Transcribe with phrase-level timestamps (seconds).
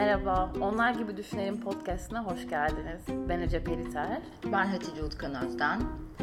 [0.00, 3.28] Merhaba, Onlar Gibi Düşünelim podcastına hoş geldiniz.
[3.28, 4.18] Ben Ece Periter.
[4.52, 5.80] Ben Hatice Utkan Özden.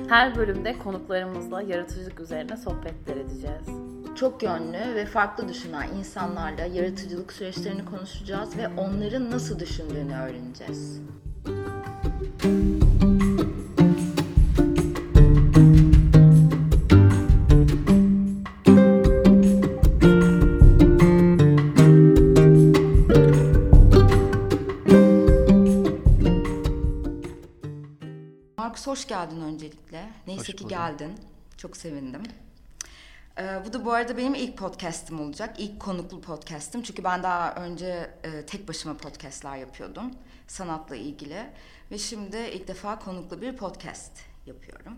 [0.09, 3.67] Her bölümde konuklarımızla yaratıcılık üzerine sohbetler edeceğiz.
[4.15, 11.01] Çok yönlü ve farklı düşünen insanlarla yaratıcılık süreçlerini konuşacağız ve onların nasıl düşündüğünü öğreneceğiz.
[29.07, 30.09] Hoş geldin öncelikle.
[30.27, 30.69] Neyse Hoş ki buldum.
[30.69, 31.15] geldin.
[31.57, 32.23] Çok sevindim.
[33.39, 35.55] Ee, bu da bu arada benim ilk podcast'im olacak.
[35.59, 36.83] İlk konuklu podcast'im.
[36.83, 40.11] Çünkü ben daha önce e, tek başıma podcast'ler yapıyordum.
[40.47, 41.45] Sanatla ilgili.
[41.91, 44.11] Ve şimdi ilk defa konuklu bir podcast
[44.45, 44.93] yapıyorum.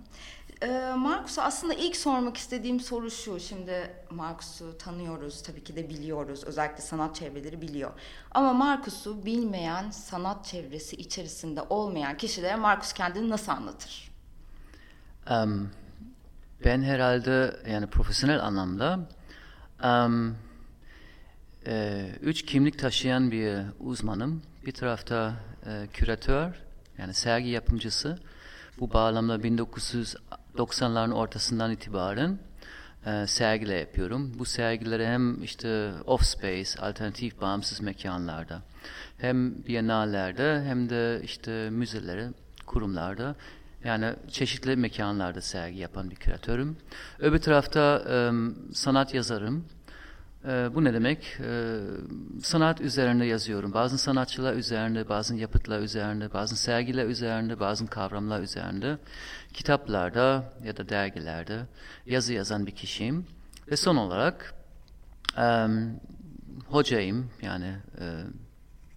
[0.61, 3.39] Ee, Markus'a aslında ilk sormak istediğim soru şu.
[3.39, 6.43] Şimdi Markus'u tanıyoruz, tabii ki de biliyoruz.
[6.43, 7.91] Özellikle sanat çevreleri biliyor.
[8.31, 14.11] Ama Markus'u bilmeyen, sanat çevresi içerisinde olmayan kişilere Markus kendini nasıl anlatır?
[15.29, 15.71] Em,
[16.65, 18.99] ben herhalde yani profesyonel anlamda
[19.83, 20.35] em,
[21.67, 24.41] e, üç kimlik taşıyan bir uzmanım.
[24.65, 25.33] Bir tarafta
[25.65, 26.55] e, küratör
[26.97, 28.19] yani sergi yapımcısı.
[28.79, 29.43] Bu bağlamda
[30.59, 32.39] 1990'ların ortasından itibaren
[33.05, 34.31] e, sergiler yapıyorum.
[34.39, 38.61] Bu sergileri hem işte off-space, alternatif bağımsız mekanlarda,
[39.17, 42.29] hem bienallerde hem de işte müzelere,
[42.65, 43.35] kurumlarda
[43.83, 46.77] yani çeşitli mekanlarda sergi yapan bir küratörüm.
[47.19, 48.31] Öbür tarafta e,
[48.73, 49.65] sanat yazarım.
[50.45, 51.37] E, bu ne demek?
[51.39, 51.79] E,
[52.43, 53.73] sanat üzerine yazıyorum.
[53.73, 58.97] Bazı sanatçılar üzerinde, bazı yapıtlar üzerinde, bazı sergiler üzerinde, bazı kavramlar üzerinde,
[59.53, 61.65] kitaplarda ya da dergilerde
[62.05, 63.25] yazı yazan bir kişiyim.
[63.71, 64.53] Ve son olarak
[65.37, 65.67] e,
[66.67, 68.05] hocayım yani e,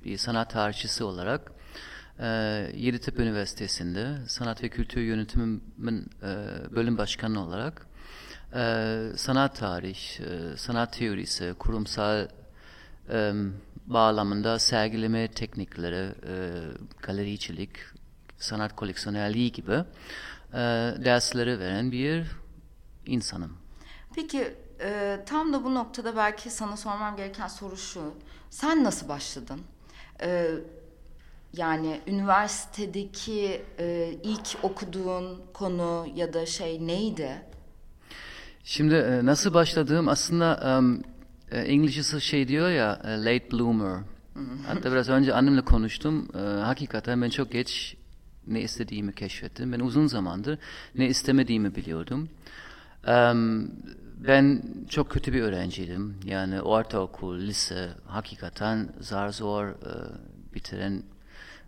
[0.04, 1.52] bir sanat tarihçisi olarak
[2.18, 2.27] e,
[2.74, 6.36] Yeditepe Üniversitesi'nde sanat ve kültür yönetimimin e,
[6.74, 7.86] bölüm başkanı olarak
[8.55, 12.29] e, sanat tarih, e, sanat teorisi, kurumsal
[13.11, 13.33] e,
[13.86, 16.35] bağlamında sergileme teknikleri, e,
[17.02, 17.70] galericilik,
[18.39, 20.58] sanat koleksiyonerliği gibi e,
[21.05, 22.27] dersleri veren bir
[23.07, 23.57] insanım.
[24.14, 28.14] Peki e, tam da bu noktada belki sana sormam gereken soru şu.
[28.51, 29.61] Sen nasıl başladın?
[30.23, 30.51] E,
[31.52, 37.52] yani üniversitedeki e, ilk okuduğun konu ya da şey neydi?
[38.64, 40.80] Şimdi e, nasıl başladığım aslında
[41.50, 44.02] e, İngilizcesi şey diyor ya e, late bloomer.
[44.67, 46.28] Hatta biraz önce annemle konuştum.
[46.62, 47.96] Hakikaten ben çok geç
[48.46, 49.73] ne istediğimi keşfettim.
[49.73, 50.58] Ben uzun zamandır
[50.95, 52.28] ne istemediğimi biliyordum.
[54.28, 56.17] Ben çok kötü bir öğrenciydim.
[56.24, 59.74] Yani ortaokul, lise hakikaten zar zor
[60.55, 61.02] bitiren,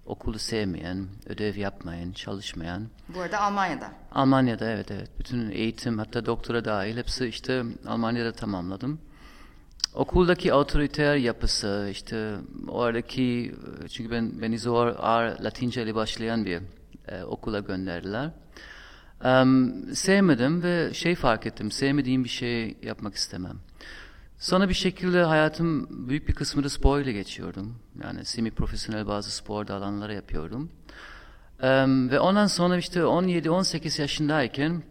[0.07, 2.89] okulu sevmeyen, ödev yapmayan, çalışmayan.
[3.09, 3.93] Bu arada Almanya'da.
[4.13, 5.11] Almanya'da evet evet.
[5.19, 9.01] Bütün eğitim hatta doktora dahil hepsi işte Almanya'da tamamladım.
[9.95, 12.35] Okuldaki otoriter yapısı işte
[12.69, 13.55] oradaki
[13.89, 16.61] çünkü ben beni zor ağır Latince ile başlayan bir
[17.09, 18.31] e, okula gönderdiler.
[19.25, 23.59] Em, sevmedim ve şey fark ettim sevmediğim bir şey yapmak istemem.
[24.45, 27.77] Sonra bir şekilde hayatım büyük bir kısmını spor ile geçiyordum.
[28.05, 30.71] Yani semi profesyonel bazı spor alanları yapıyordum.
[31.63, 34.83] Em, ve ondan sonra işte 17-18 yaşındayken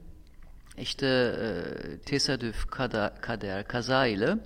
[0.77, 4.37] işte e, tesadüf, kader, kader, kaza ile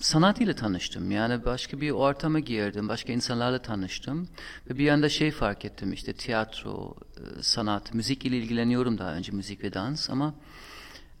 [0.00, 1.10] sanat ile tanıştım.
[1.10, 4.28] Yani başka bir ortama girdim, başka insanlarla tanıştım.
[4.70, 9.32] Ve bir anda şey fark ettim işte tiyatro, e, sanat, müzik ile ilgileniyorum daha önce
[9.32, 10.34] müzik ve dans ama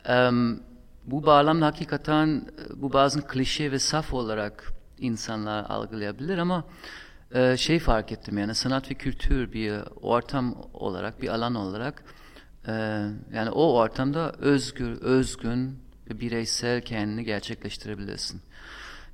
[0.04, 0.60] em,
[1.10, 6.64] bu bağlamda hakikaten e, bu bazen klişe ve saf olarak insanlar algılayabilir ama
[7.34, 12.04] e, şey fark ettim yani sanat ve kültür bir ortam olarak, bir alan olarak
[12.66, 12.72] e,
[13.32, 15.78] yani o ortamda özgür, özgün
[16.10, 18.40] ve bireysel kendini gerçekleştirebilirsin.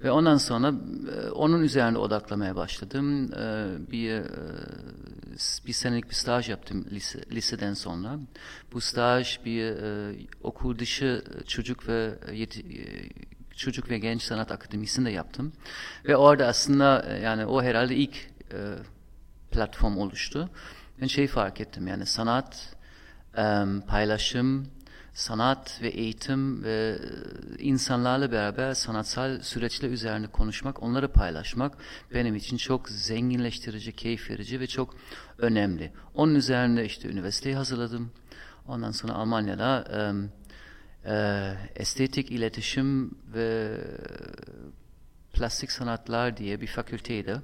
[0.05, 0.75] Ve ondan sonra
[1.17, 3.33] e, onun üzerine odaklamaya başladım.
[3.33, 4.25] E, bir e,
[5.67, 8.19] bir senelik bir staj yaptım lise, liseden sonra.
[8.73, 9.75] Bu staj bir
[10.43, 13.11] okul dışı çocuk ve yeti-
[13.57, 15.53] çocuk ve genç sanat akademisinde yaptım.
[16.05, 18.31] Ve orada aslında yani o herhalde ilk
[19.51, 20.51] platform oluştu.
[21.01, 22.77] Ben şey fark ettim yani sanat,
[23.89, 24.67] paylaşım,
[25.15, 26.99] sanat ve eğitim ve
[27.59, 31.79] e, insanlarla beraber sanatsal süreçler üzerine konuşmak, onları paylaşmak
[32.15, 34.95] benim için çok zenginleştirici, keyif verici ve çok
[35.39, 35.93] önemli.
[36.15, 38.11] Onun üzerine işte üniversiteyi hazırladım.
[38.69, 40.33] Ondan sonra Almanya'da em,
[41.05, 43.79] e, estetik, iletişim ve
[45.33, 47.41] plastik sanatlar diye bir fakülteydi.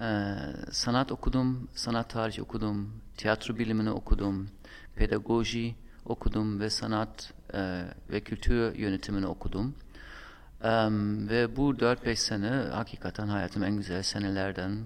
[0.00, 0.34] Ee,
[0.70, 4.48] sanat okudum, sanat tarihi okudum, tiyatro bilimini okudum,
[4.96, 5.74] pedagoji
[6.10, 9.74] okudum ve sanat e, ve kültür yönetimini okudum.
[10.64, 14.84] Um, ve bu 4-5 sene hakikaten hayatım en güzel senelerden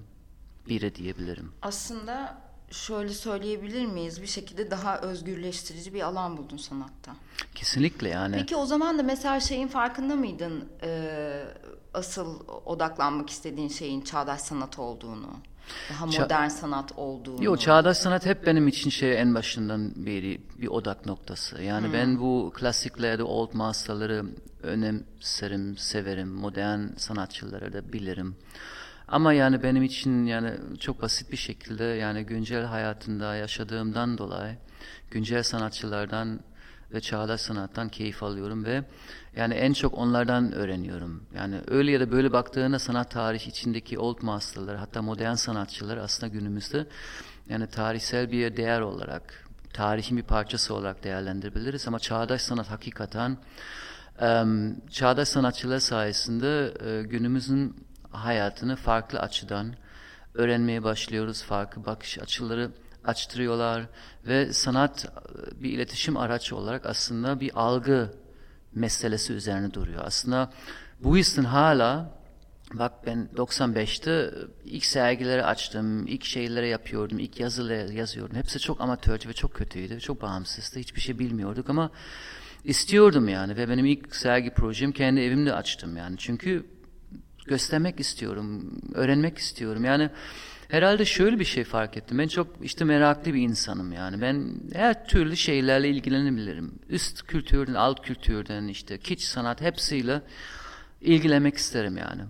[0.69, 1.53] biri diyebilirim.
[1.63, 2.39] Aslında
[2.71, 4.23] şöyle söyleyebilir miyiz?
[4.23, 7.17] Bir şekilde daha özgürleştirici bir alan buldun sanatta.
[7.55, 8.37] Kesinlikle yani.
[8.37, 10.69] Peki o zaman da mesela şeyin farkında mıydın?
[10.83, 11.45] Ee,
[11.95, 15.31] asıl odaklanmak istediğin şeyin çağdaş sanat olduğunu.
[15.91, 17.45] Daha Ça- modern sanat olduğunu.
[17.45, 21.63] Yo çağdaş sanat hep benim için şey en başından beri bir odak noktası.
[21.63, 24.25] Yani ben bu klasiklerde old masterları
[24.63, 26.29] önemserim, severim.
[26.29, 28.37] Modern sanatçıları da bilirim.
[29.09, 30.51] Ama yani benim için yani
[30.81, 34.57] çok basit bir şekilde yani güncel hayatında yaşadığımdan dolayı
[35.11, 36.41] güncel sanatçılardan
[36.95, 38.85] ve çağdaş sanattan keyif alıyorum ve
[39.37, 41.23] yani en çok onlardan öğreniyorum.
[41.35, 46.33] Yani öyle ya da böyle baktığında sanat tarihi içindeki old masterlar hatta modern sanatçılar aslında
[46.33, 46.87] günümüzde
[47.49, 53.39] yani tarihsel bir değer olarak tarihin bir parçası olarak değerlendirebiliriz ama çağdaş sanat hakikaten
[54.91, 59.75] çağdaş sanatçılar sayesinde e, günümüzün hayatını farklı açıdan
[60.35, 61.43] öğrenmeye başlıyoruz.
[61.43, 62.71] Farklı bakış açıları
[63.05, 63.87] açtırıyorlar
[64.27, 68.15] ve sanat e, bir iletişim araçı olarak aslında bir algı
[68.75, 70.03] meselesi üzerine duruyor.
[70.05, 70.53] Aslında
[71.01, 72.11] bu yüzden hala
[72.73, 74.31] bak ben 95'te
[74.65, 78.37] ilk sergileri açtım, ilk şeyleri yapıyordum, ilk yazıları yazıyordum.
[78.37, 80.79] Hepsi çok amatörce ve çok kötüydü, çok bağımsızdı.
[80.79, 81.91] Hiçbir şey bilmiyorduk ama
[82.65, 86.17] istiyordum yani ve benim ilk sergi projem kendi evimde açtım yani.
[86.19, 86.67] Çünkü
[87.47, 89.85] göstermek istiyorum, öğrenmek istiyorum.
[89.85, 90.11] Yani
[90.69, 92.19] herhalde şöyle bir şey fark ettim.
[92.19, 94.21] Ben çok işte meraklı bir insanım yani.
[94.21, 96.79] Ben her türlü şeylerle ilgilenebilirim.
[96.89, 100.23] Üst kültürden, alt kültürden işte kiç sanat hepsiyle
[101.01, 102.23] ilgilenmek isterim yani.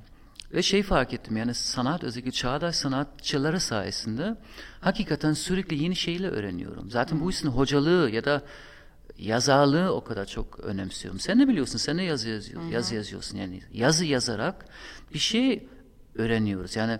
[0.52, 4.36] Ve şey fark ettim yani sanat özellikle çağdaş sanatçıları sayesinde
[4.80, 6.90] hakikaten sürekli yeni şeyler öğreniyorum.
[6.90, 8.42] Zaten bu işin hocalığı ya da
[9.18, 11.20] yazarlığı o kadar çok önemsiyorum.
[11.20, 11.78] Sen ne biliyorsun?
[11.78, 12.68] Sen ne yazı yazıyorsun?
[12.68, 13.62] Yazı yazıyorsun yani.
[13.72, 14.66] Yazı yazarak
[15.14, 15.68] bir şey
[16.14, 16.76] öğreniyoruz.
[16.76, 16.98] Yani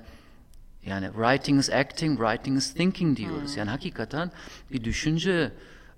[0.87, 3.57] yani writing is acting, writing is thinking diyoruz.
[3.57, 4.31] Yani hakikaten
[4.73, 5.53] bir düşünce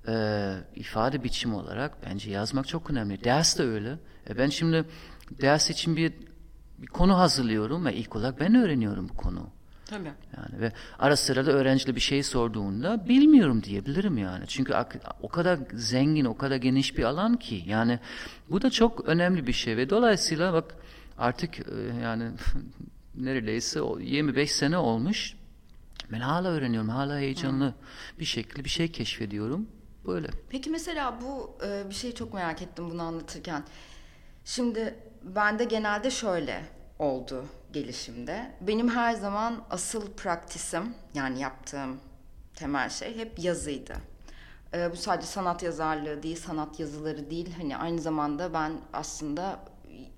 [0.09, 3.25] e, ifade biçimi olarak bence yazmak çok önemli.
[3.25, 3.99] Ders de öyle.
[4.31, 4.85] E ben şimdi
[5.31, 6.12] ders için bir,
[6.79, 9.50] bir konu hazırlıyorum ve ilk olarak ben öğreniyorum bu konu.
[9.87, 10.12] Tabii.
[10.37, 14.47] Yani ve ara sıra da öğrenciyle bir şey sorduğunda bilmiyorum diyebilirim yani.
[14.47, 14.75] Çünkü
[15.23, 17.62] o kadar zengin, o kadar geniş bir alan ki.
[17.67, 17.99] Yani
[18.50, 20.75] bu da çok önemli bir şey ve dolayısıyla bak
[21.19, 22.31] artık e, yani
[23.17, 25.37] neredeyse o 25 sene olmuş.
[26.13, 27.75] Ben hala öğreniyorum, hala heyecanlı
[28.21, 29.67] bir şekilde bir şey keşfediyorum.
[30.07, 30.29] Böyle.
[30.49, 33.65] Peki mesela bu e, bir şeyi çok merak ettim bunu anlatırken.
[34.45, 36.65] Şimdi bende genelde şöyle
[36.99, 38.55] oldu gelişimde.
[38.61, 42.01] Benim her zaman asıl praktisim yani yaptığım
[42.55, 43.95] temel şey hep yazıydı.
[44.75, 47.55] E, bu sadece sanat yazarlığı değil, sanat yazıları değil.
[47.57, 49.61] Hani aynı zamanda ben aslında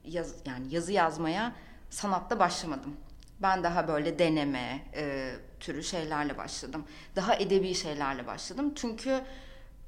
[0.05, 1.53] yaz, yani yazı yazmaya
[1.91, 2.97] sanatta başlamadım.
[3.43, 6.85] Ben daha böyle deneme e, türü şeylerle başladım.
[7.17, 8.73] Daha edebi şeylerle başladım.
[8.75, 9.21] Çünkü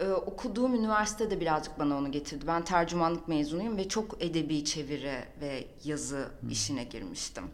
[0.00, 2.47] e, okuduğum üniversite de birazcık bana onu getirdi.
[2.47, 7.44] Ben tercümanlık mezunuyum ve çok edebi çeviri ve yazı işine girmiştim.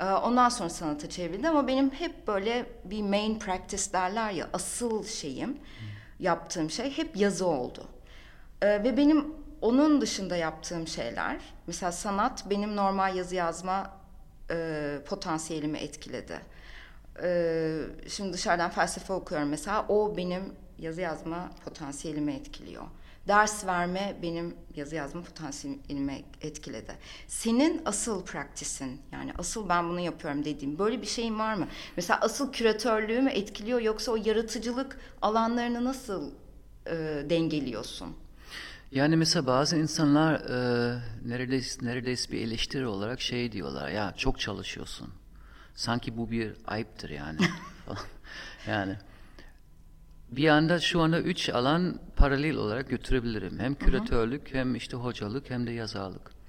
[0.00, 5.04] E, ondan sonra sanata çevrildi ama benim hep böyle bir main practice derler ya asıl
[5.04, 5.58] şeyim,
[6.18, 7.88] yaptığım şey hep yazı oldu.
[8.62, 13.90] E, ve benim onun dışında yaptığım şeyler, mesela sanat benim normal yazı yazma
[14.50, 16.40] e, potansiyelimi etkiledi.
[17.22, 20.42] E, şimdi dışarıdan felsefe okuyorum mesela, o benim
[20.78, 22.84] yazı yazma potansiyelimi etkiliyor.
[23.28, 26.92] Ders verme benim yazı yazma potansiyelimi etkiledi.
[27.28, 31.68] Senin asıl praktisin yani asıl ben bunu yapıyorum dediğim böyle bir şeyin var mı?
[31.96, 36.30] Mesela asıl küratörlüğü mü etkiliyor yoksa o yaratıcılık alanlarını nasıl
[36.86, 36.94] e,
[37.30, 38.16] dengeliyorsun?
[38.92, 45.08] Yani mesela bazı insanlar e, neredeyse, neredeyse bir eleştiri olarak şey diyorlar ya çok çalışıyorsun.
[45.74, 47.38] Sanki bu bir ayıptır yani.
[48.66, 48.96] yani
[50.30, 53.58] bir anda şu anda üç alan paralel olarak götürebilirim.
[53.58, 56.39] Hem küratörlük hem işte hocalık hem de yazarlık.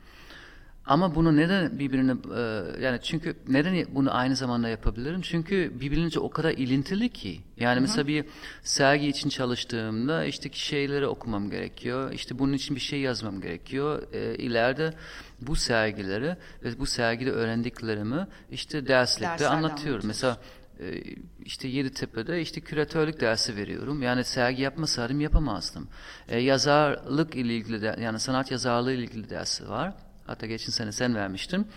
[0.85, 2.41] Ama bunu neden birbirine e,
[2.83, 5.21] yani çünkü neden bunu aynı zamanda yapabilirim?
[5.21, 7.41] Çünkü birbirine o kadar ilintili ki.
[7.57, 8.25] Yani mesela bir
[8.63, 12.11] sergi için çalıştığımda işte şeyleri okumam gerekiyor.
[12.11, 14.03] İşte bunun için bir şey yazmam gerekiyor.
[14.13, 14.93] E, ileride
[15.41, 20.07] bu sergileri ve bu sergide öğrendiklerimi işte derslikte anlatıyorum.
[20.07, 20.37] Mesela
[20.79, 21.03] e,
[21.45, 24.01] işte Yeditepe'de işte küratörlük dersi veriyorum.
[24.01, 25.87] Yani sergi yapmasaydım yapamazdım.
[26.27, 29.93] E, yazarlık ile ilgili de, yani sanat yazarlığı ile ilgili dersi var.
[30.25, 31.67] Hatta geçen sene sen vermiştin.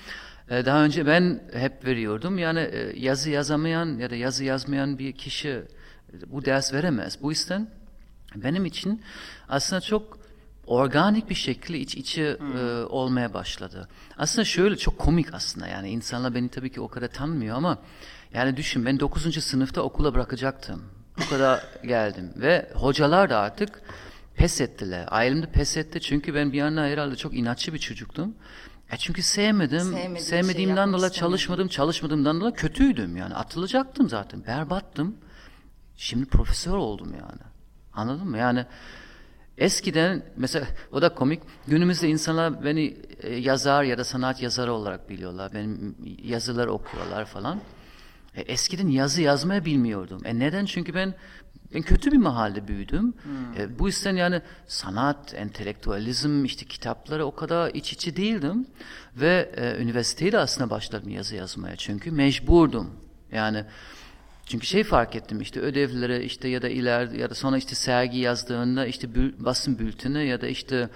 [0.51, 2.39] E, daha önce ben hep veriyordum.
[2.39, 5.65] Yani e, yazı yazamayan ya da yazı yazmayan bir kişi e,
[6.27, 7.19] bu ders veremez.
[7.23, 7.69] Bu yüzden
[8.35, 9.03] benim için
[9.49, 10.19] aslında çok
[10.67, 12.57] organik bir şekilde iç içe hmm.
[12.57, 13.89] e, olmaya başladı.
[14.19, 17.79] Aslında şöyle çok komik aslında yani insanlar beni tabii ki o kadar tanımıyor ama
[18.35, 19.45] yani düşün ben 9.
[19.45, 20.85] sınıfta okula bırakacaktım.
[21.19, 23.83] Bu kadar geldim ve hocalar da artık
[24.37, 25.09] pes ettiler.
[25.11, 28.35] Ailem de pes etti çünkü ben bir yandan herhalde çok inatçı bir çocuktum.
[28.93, 29.81] E çünkü sevmedim.
[29.81, 31.69] Sevmediğim Sevmediğimden şey dolayı çalışmadım.
[31.69, 33.35] Çalışmadığımdan dolayı kötüydüm yani.
[33.35, 34.47] Atılacaktım zaten.
[34.47, 35.17] Berbattım.
[35.97, 37.41] Şimdi profesör oldum yani.
[37.93, 38.39] Anladın mı?
[38.39, 38.67] Yani
[39.59, 41.43] eskiden mesela o da komik.
[41.67, 45.55] Günümüzde insanlar beni e, yazar ya da sanat yazarı olarak biliyorlar.
[45.55, 47.61] Benim yazılar okuyorlar falan.
[48.37, 50.23] E, eskiden yazı yazmaya bilmiyordum.
[50.25, 50.65] E neden?
[50.65, 51.15] Çünkü ben
[51.75, 53.15] ben kötü bir mahalle büyüdüm.
[53.23, 53.63] Hmm.
[53.63, 58.67] E, bu yüzden yani sanat, entelektüelizm, işte kitaplara o kadar iç içi değildim.
[59.17, 61.77] Ve e, üniversiteye de aslında başladım yazı yazmaya.
[61.77, 62.91] Çünkü mecburdum.
[63.33, 63.65] Yani
[64.47, 68.19] çünkü şey fark ettim işte ödevlere işte ya da ileride ya da sonra işte sergi
[68.19, 70.89] yazdığında işte bül, basın bülteni ya da işte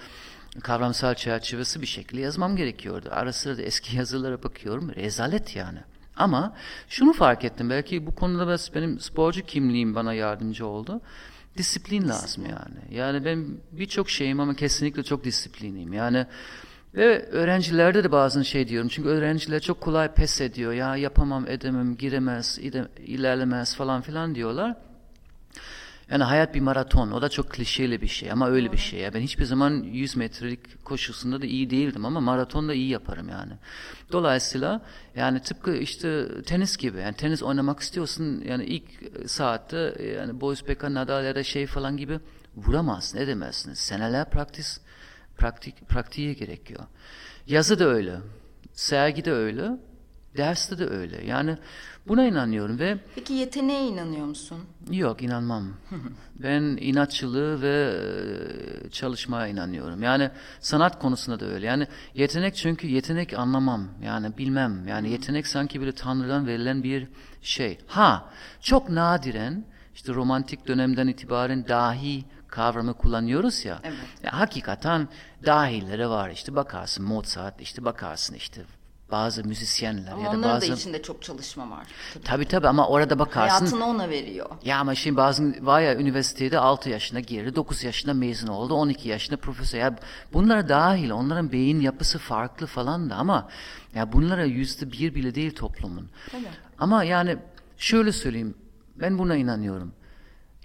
[0.63, 3.09] kavramsal çerçevesi bir şekilde yazmam gerekiyordu.
[3.11, 4.95] Ara sıra da eski yazılara bakıyorum.
[4.95, 5.79] Rezalet yani.
[6.19, 6.55] Ama
[6.89, 7.69] şunu fark ettim.
[7.69, 11.01] Belki bu konuda benim sporcu kimliğim bana yardımcı oldu.
[11.57, 12.97] Disiplin lazım yani.
[12.97, 15.93] Yani ben birçok şeyim ama kesinlikle çok disiplinliyim.
[15.93, 16.25] Yani
[16.95, 18.89] ve öğrencilerde de bazen şey diyorum.
[18.89, 20.73] Çünkü öğrenciler çok kolay pes ediyor.
[20.73, 22.59] Ya yapamam, edemem, giremez,
[22.97, 24.75] ilerlemez falan filan diyorlar.
[26.11, 27.11] Yani hayat bir maraton.
[27.11, 29.13] O da çok klişeli bir şey ama öyle bir şey.
[29.13, 33.53] Ben hiçbir zaman 100 metrelik koşusunda da iyi değildim ama maratonda iyi yaparım yani.
[34.11, 34.81] Dolayısıyla
[35.15, 36.97] yani tıpkı işte tenis gibi.
[36.97, 38.83] Yani tenis oynamak istiyorsun yani ilk
[39.29, 42.19] saatte yani Boris Becker, Nadal ya da şey falan gibi
[42.55, 43.73] vuramazsın, edemezsin.
[43.73, 44.79] Seneler praktis,
[45.37, 46.83] praktik, praktiğe gerekiyor.
[47.47, 48.17] Yazı da öyle.
[48.73, 49.71] Sergi de öyle.
[50.37, 51.25] Derste de öyle.
[51.25, 51.57] Yani
[52.09, 52.97] buna inanıyorum ve...
[53.15, 54.57] Peki yeteneğe inanıyor musun?
[54.91, 55.73] Yok inanmam.
[56.43, 57.95] ben inatçılığı ve
[58.91, 60.03] çalışmaya inanıyorum.
[60.03, 61.65] Yani sanat konusunda da öyle.
[61.65, 63.87] Yani yetenek çünkü yetenek anlamam.
[64.03, 64.87] Yani bilmem.
[64.87, 67.07] Yani yetenek sanki böyle Tanrı'dan verilen bir
[67.41, 67.79] şey.
[67.87, 68.29] Ha
[68.61, 73.79] çok nadiren işte romantik dönemden itibaren dahi kavramı kullanıyoruz ya.
[73.83, 73.97] Evet.
[74.23, 75.07] ya hakikaten
[75.45, 78.61] dahilere var işte bakarsın Mozart işte bakarsın işte
[79.11, 80.69] bazı müzisyenler ama ya da bazı...
[80.69, 81.87] da içinde çok çalışma var.
[82.13, 83.65] Tabii tabii, tabii ama orada bakarsın...
[83.65, 84.49] Hayatını ona veriyor.
[84.63, 89.09] Ya ama şimdi bazı var ya üniversitede 6 yaşında girdi, 9 yaşında mezun oldu, 12
[89.09, 89.79] yaşında profesör.
[89.79, 89.95] Ya
[90.33, 93.49] bunlar dahil, onların beyin yapısı farklı falan da ama
[93.95, 96.09] ya bunlara yüzde bir bile değil toplumun.
[96.31, 96.43] Tabii.
[96.79, 97.37] Ama yani
[97.77, 98.55] şöyle söyleyeyim,
[98.95, 99.93] ben buna inanıyorum.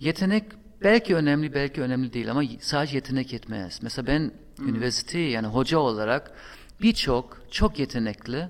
[0.01, 0.45] Yetenek
[0.83, 3.83] belki önemli, belki önemli değil ama sadece yetenek yetmez.
[3.83, 4.69] Mesela ben hmm.
[4.69, 6.33] üniversite yani hoca olarak
[6.83, 8.49] birçok çok yetenekli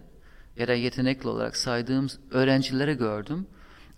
[0.56, 3.46] ya da yetenekli olarak saydığım öğrencileri gördüm.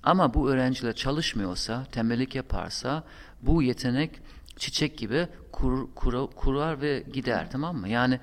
[0.02, 3.04] Ama bu öğrenciler çalışmıyorsa, tembellik yaparsa
[3.42, 4.10] bu yetenek
[4.56, 7.88] çiçek gibi kur, kur, kurar ve gider tamam mı?
[7.88, 8.20] Yani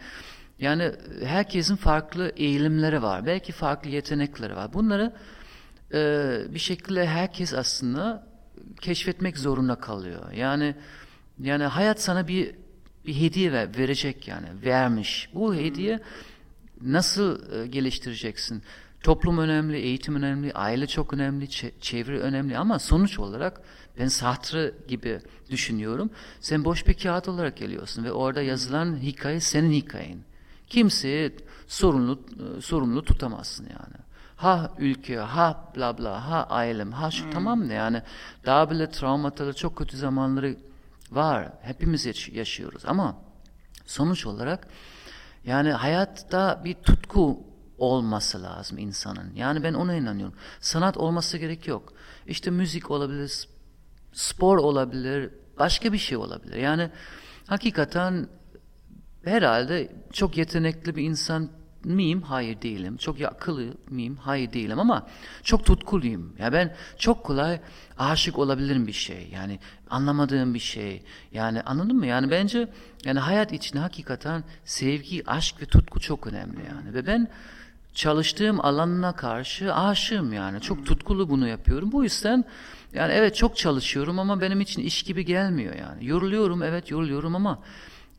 [0.60, 0.92] yani
[1.24, 3.26] herkesin farklı eğilimleri var.
[3.26, 4.74] Belki farklı yetenekleri var.
[4.74, 5.14] Bunları
[5.94, 8.28] e, bir şekilde herkes aslında
[8.82, 10.32] keşfetmek zorunda kalıyor.
[10.32, 10.76] Yani
[11.40, 12.56] yani hayat sana bir
[13.06, 15.30] bir hediye ver, verecek yani vermiş.
[15.34, 16.00] Bu hediye
[16.82, 18.64] nasıl e, geliştireceksin?
[19.02, 21.50] Toplum önemli, eğitim önemli, aile çok önemli,
[21.82, 23.62] çevre önemli ama sonuç olarak
[24.00, 25.20] ben Sartre gibi
[25.50, 26.10] düşünüyorum.
[26.40, 30.18] Sen boş bir kağıt olarak geliyorsun ve orada yazılan hikaye senin hikayen.
[30.68, 31.32] Kimseye
[31.68, 32.20] sorumlu
[32.58, 34.04] e, sorumlu tutamazsın yani.
[34.36, 37.32] Ha ülke, ha bla bla, ha ailem, ha şu hmm.
[37.32, 38.02] tamam ne yani.
[38.46, 40.56] Daha bile travmatalı çok kötü zamanları
[41.16, 41.52] var.
[41.62, 43.18] Hepimiz yaşıyoruz ama
[43.86, 44.68] sonuç olarak
[45.46, 47.44] yani hayatta bir tutku
[47.78, 49.34] olması lazım insanın.
[49.36, 50.36] Yani ben ona inanıyorum.
[50.60, 51.94] Sanat olması gerek yok.
[52.28, 53.48] İşte müzik olabilir,
[54.14, 55.30] spor olabilir,
[55.60, 56.58] başka bir şey olabilir.
[56.58, 56.90] Yani
[57.48, 58.28] hakikaten
[59.24, 61.50] herhalde çok yetenekli bir insan
[61.86, 62.22] miyim?
[62.22, 62.98] Hayır değilim.
[62.98, 64.16] Çok akıllı mıyım?
[64.16, 65.08] Hayır değilim ama
[65.44, 66.36] çok tutkuluyum.
[66.40, 67.60] Ya ben çok kolay
[67.98, 69.30] aşık olabilirim bir şey.
[69.34, 69.60] Yani
[69.90, 71.04] anlamadığım bir şey.
[71.32, 72.06] Yani anladın mı?
[72.06, 72.68] Yani bence
[73.06, 76.94] yani hayat için hakikaten sevgi, aşk ve tutku çok önemli yani.
[76.94, 77.28] Ve ben
[77.94, 80.62] çalıştığım alanına karşı aşığım yani.
[80.62, 81.92] Çok tutkulu bunu yapıyorum.
[81.92, 82.46] Bu yüzden
[82.94, 86.06] yani evet çok çalışıyorum ama benim için iş gibi gelmiyor yani.
[86.06, 87.60] Yoruluyorum evet yoruluyorum ama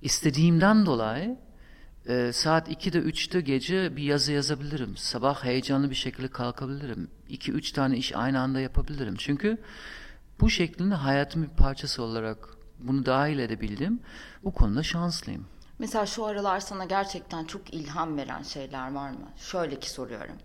[0.02, 1.36] istediğimden dolayı
[2.08, 4.96] e, saat 2'de 3'te gece bir yazı yazabilirim.
[4.96, 7.10] Sabah heyecanlı bir şekilde kalkabilirim.
[7.30, 9.14] 2-3 tane iş aynı anda yapabilirim.
[9.18, 9.58] Çünkü
[10.40, 14.00] bu şeklinde hayatımın bir parçası olarak bunu dahil edebildim.
[14.44, 15.46] Bu konuda şanslıyım.
[15.78, 19.28] Mesela şu aralar sana gerçekten çok ilham veren şeyler var mı?
[19.36, 20.36] Şöyle ki soruyorum.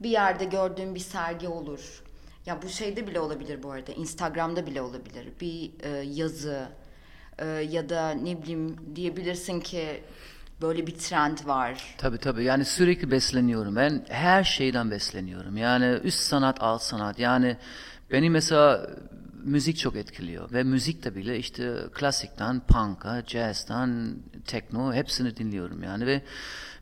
[0.00, 2.02] Bir yerde gördüğün bir sergi olur.
[2.46, 3.92] Ya bu şeyde bile olabilir bu arada.
[3.92, 5.28] Instagram'da bile olabilir.
[5.40, 6.68] Bir e, yazı
[7.38, 10.04] e, ya da ne bileyim diyebilirsin ki
[10.62, 11.94] böyle bir trend var.
[11.98, 13.76] Tabii tabii yani sürekli besleniyorum.
[13.76, 15.56] Ben her şeyden besleniyorum.
[15.56, 17.18] Yani üst sanat, alt sanat.
[17.18, 17.56] Yani
[18.10, 18.90] beni mesela
[19.44, 20.52] müzik çok etkiliyor.
[20.52, 26.06] Ve müzik de bile işte klasikten punk'a, jazz'tan tekno hepsini dinliyorum yani.
[26.06, 26.22] Ve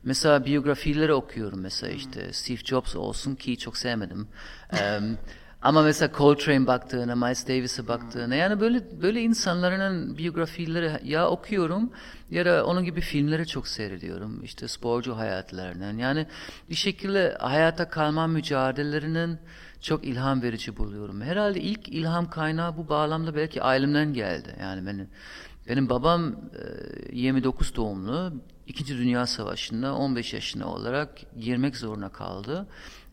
[0.03, 4.27] mesela biyografileri okuyorum mesela işte Steve Jobs olsun ki çok sevmedim.
[4.81, 5.17] Em,
[5.63, 11.91] ama mesela Coltrane baktığına, Miles Davis'e baktığına yani böyle böyle insanların biyografileri ya okuyorum
[12.31, 14.43] ya da onun gibi filmleri çok seyrediyorum.
[14.43, 15.97] İşte sporcu hayatlarından.
[15.97, 16.27] Yani
[16.69, 19.39] bir şekilde hayata kalma mücadelelerinin
[19.81, 21.21] çok ilham verici buluyorum.
[21.21, 24.55] Herhalde ilk ilham kaynağı bu bağlamda belki ailemden geldi.
[24.61, 25.09] Yani benim
[25.69, 26.35] benim babam
[27.11, 28.33] e, 29 doğumlu.
[28.67, 32.67] İkinci Dünya Savaşı'nda 15 yaşında olarak girmek zorunda kaldı.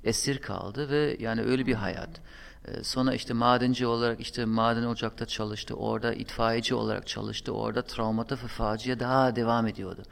[0.05, 2.21] Esir kaldı ve yani öyle bir hayat.
[2.65, 5.75] E, Sonra işte madenci olarak işte maden ocakta çalıştı.
[5.75, 7.53] Orada itfaiyeci olarak çalıştı.
[7.53, 10.03] Orada travmata ve daha devam ediyordu.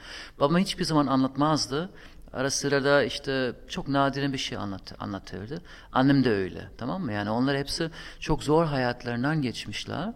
[0.41, 1.91] Babam hiçbir zaman anlatmazdı.
[2.33, 5.63] Ara sıra da işte çok nadiren bir şey anlat, anlatırdı.
[5.93, 7.13] Annem de öyle tamam mı?
[7.13, 7.91] Yani onlar hepsi
[8.21, 10.13] çok zor hayatlarından geçmişler.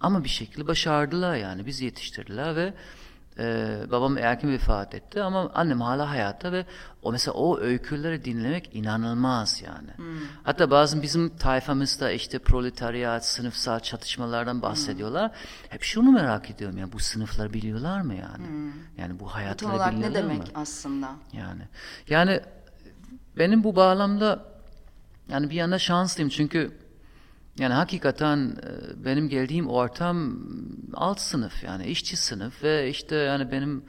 [0.00, 1.66] Ama bir şekilde başardılar yani.
[1.66, 2.74] Biz yetiştirdiler ve
[3.38, 6.66] e, babam erken vefat etti ama annem hala hayatta ve
[7.02, 9.90] o mesela o öyküleri dinlemek inanılmaz yani.
[10.42, 15.30] Hatta bazen bizim tayfamızda işte proletariyat, sınıfsal çatışmalardan bahsediyorlar.
[15.68, 18.72] Hep şunu merak ediyorum ya bu sınıfları biliyorlar mı yani?
[18.98, 20.44] Yani bu hayatları ne biliyorlar demek mı?
[20.54, 21.10] aslında?
[21.32, 21.62] Yani
[22.08, 22.40] yani
[23.38, 24.44] benim bu bağlamda
[25.28, 26.72] yani bir yana şanslıyım çünkü
[27.58, 30.38] yani hakikaten e, benim geldiğim ortam
[30.94, 33.84] alt sınıf yani işçi sınıf ve işte yani benim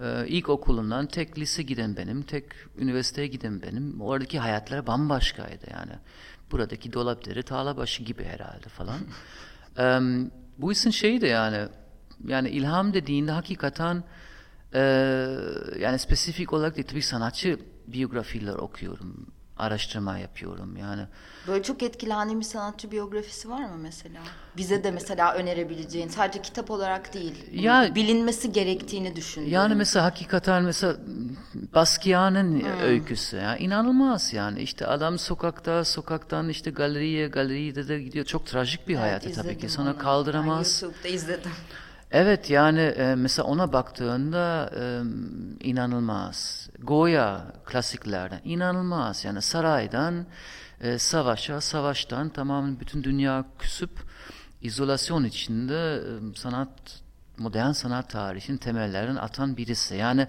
[0.00, 2.44] e, ilk okulundan tek lise giden benim, tek
[2.78, 4.00] üniversiteye giden benim.
[4.00, 5.92] Oradaki hayatlar bambaşkaydı yani.
[6.52, 8.98] Buradaki dolapdere Tağlabaşı gibi herhalde falan.
[10.58, 11.68] Bu işin şeyi de yani
[12.24, 14.04] yani ilham dediğinde hakikaten
[14.74, 14.80] e,
[15.80, 19.26] yani spesifik olarak değil tabii sanatçı biyografiler okuyorum,
[19.58, 21.02] araştırma yapıyorum yani.
[21.48, 24.20] Böyle çok etkilendiğin bir sanatçı biyografisi var mı mesela?
[24.56, 29.50] Bize de mesela önerebileceğin, sadece kitap olarak değil, Ya- bilinmesi gerektiğini düşündüğün.
[29.50, 30.96] Yani mesela hakikaten mesela
[31.74, 38.46] Basquiat'ın öyküsü ya inanılmaz yani işte adam sokakta sokaktan işte galeriye galeride de gidiyor çok
[38.46, 39.98] trajik bir Evet, hayatı tabii ki sonra onu.
[39.98, 40.80] kaldıramaz.
[40.82, 41.50] Ben YouTube'da izledim.
[42.10, 44.82] Evet yani e, mesela ona baktığında e,
[45.68, 46.65] inanılmaz.
[46.82, 50.26] Goya klasiklerden inanılmaz yani saraydan
[50.80, 53.90] e, savaşa, savaştan tamamen bütün dünya küsüp
[54.62, 57.02] izolasyon içinde e, sanat,
[57.38, 59.96] modern sanat tarihinin temellerini atan birisi.
[59.96, 60.28] Yani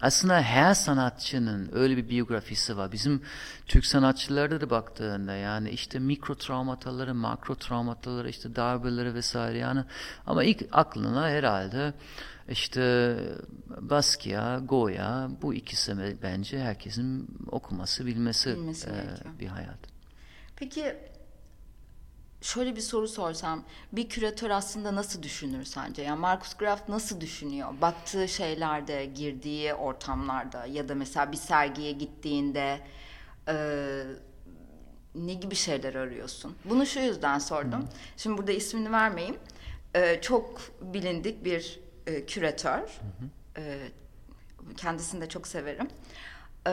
[0.00, 2.92] aslında her sanatçının öyle bir biyografisi var.
[2.92, 3.22] Bizim
[3.66, 9.84] Türk sanatçılarda da baktığında yani işte mikro travmataları, makro travmataları, işte darbeleri vesaire yani
[10.26, 11.94] ama ilk aklına herhalde
[12.48, 13.16] işte
[13.80, 19.78] Basquiat, Goya bu ikisi be- bence herkesin okuması, bilmesi, Bilmesi e, bir hayat.
[20.56, 20.96] Peki
[22.46, 26.02] şöyle bir soru sorsam bir küratör aslında nasıl düşünür sence?
[26.02, 27.68] Yani Marcus Graff nasıl düşünüyor?
[27.80, 32.80] Baktığı şeylerde, girdiği ortamlarda ya da mesela bir sergiye gittiğinde
[33.48, 33.54] e,
[35.14, 36.56] ne gibi şeyler arıyorsun?
[36.64, 37.88] Bunu şu yüzden sordum.
[38.16, 39.36] Şimdi burada ismini vermeyeyim.
[39.94, 43.00] E, çok bilindik bir e, küratör.
[43.56, 43.78] E,
[44.76, 45.88] kendisini de çok severim.
[46.66, 46.72] E,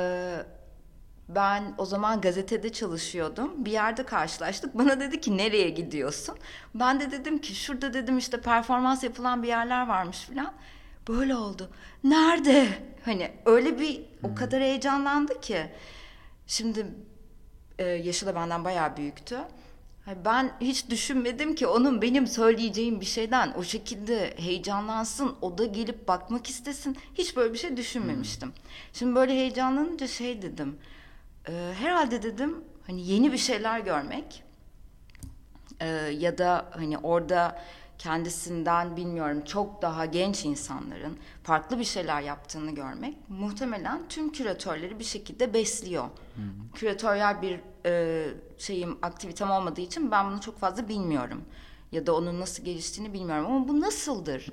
[1.29, 3.65] ben o zaman gazetede çalışıyordum.
[3.65, 4.77] Bir yerde karşılaştık.
[4.77, 6.35] Bana dedi ki nereye gidiyorsun?
[6.75, 10.53] Ben de dedim ki şurada dedim işte performans yapılan bir yerler varmış filan.
[11.07, 11.69] Böyle oldu.
[12.03, 12.67] Nerede?
[13.05, 15.71] Hani öyle bir o kadar heyecanlandı ki.
[16.47, 16.85] Şimdi
[17.79, 19.37] e, yaşı da benden bayağı büyüktü.
[20.05, 25.65] Hani Ben hiç düşünmedim ki onun benim söyleyeceğim bir şeyden o şekilde heyecanlansın, o da
[25.65, 26.97] gelip bakmak istesin.
[27.15, 28.53] Hiç böyle bir şey düşünmemiştim.
[28.93, 30.77] Şimdi böyle heyecanlanınca şey dedim.
[31.47, 34.43] E, herhalde dedim hani yeni bir şeyler görmek
[35.79, 37.61] e, ya da hani orada
[37.97, 45.03] kendisinden bilmiyorum çok daha genç insanların farklı bir şeyler yaptığını görmek muhtemelen tüm küratörleri bir
[45.03, 46.05] şekilde besliyor.
[46.73, 48.25] Küratöryel bir e,
[48.57, 51.43] şeyim aktivitem olmadığı için ben bunu çok fazla bilmiyorum.
[51.93, 54.47] Ya da onun nasıl geliştiğini bilmiyorum ama bu nasıldır?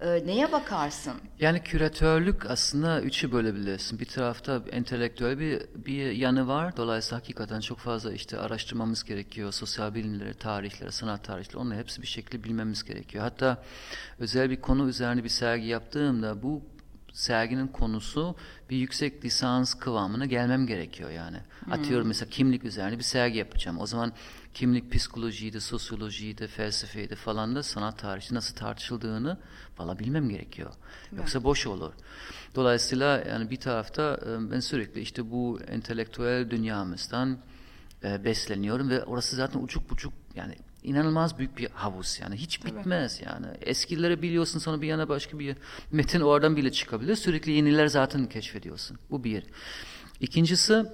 [0.00, 1.12] E, neye bakarsın?
[1.38, 3.98] Yani küratörlük aslında üçü bölebilirsin.
[3.98, 6.76] Bir tarafta entelektüel bir, bir yanı var.
[6.76, 9.52] Dolayısıyla hakikaten çok fazla işte araştırmamız gerekiyor.
[9.52, 13.24] Sosyal bilimleri, tarihleri, sanat tarihleri onları hepsi bir şekilde bilmemiz gerekiyor.
[13.24, 13.62] Hatta
[14.18, 16.62] özel bir konu üzerine bir sergi yaptığımda bu
[17.16, 18.36] serginin konusu
[18.70, 21.36] bir yüksek lisans kıvamına gelmem gerekiyor yani.
[21.70, 23.78] Atıyorum mesela kimlik üzerine bir sergi yapacağım.
[23.78, 24.12] O zaman
[24.54, 29.38] kimlik psikolojiydi, sosyolojiydi, felsefeydi falan da sanat tarihi nasıl tartışıldığını
[29.78, 30.74] valla bilmem gerekiyor.
[31.16, 31.92] Yoksa boş olur.
[32.54, 37.38] Dolayısıyla yani bir tarafta e, ben sürekli işte bu entelektüel dünyamızdan
[38.04, 40.54] e, besleniyorum ve orası zaten uçuk buçuk yani
[40.86, 42.36] inanılmaz büyük bir havuz yani.
[42.36, 43.46] Hiç bitmez yani.
[43.60, 45.56] Eskileri biliyorsun sonra bir yana başka bir
[45.92, 47.16] metin oradan bile çıkabilir.
[47.16, 48.98] Sürekli yeniler zaten keşfediyorsun.
[49.10, 49.44] Bu bir.
[50.20, 50.86] İkincisi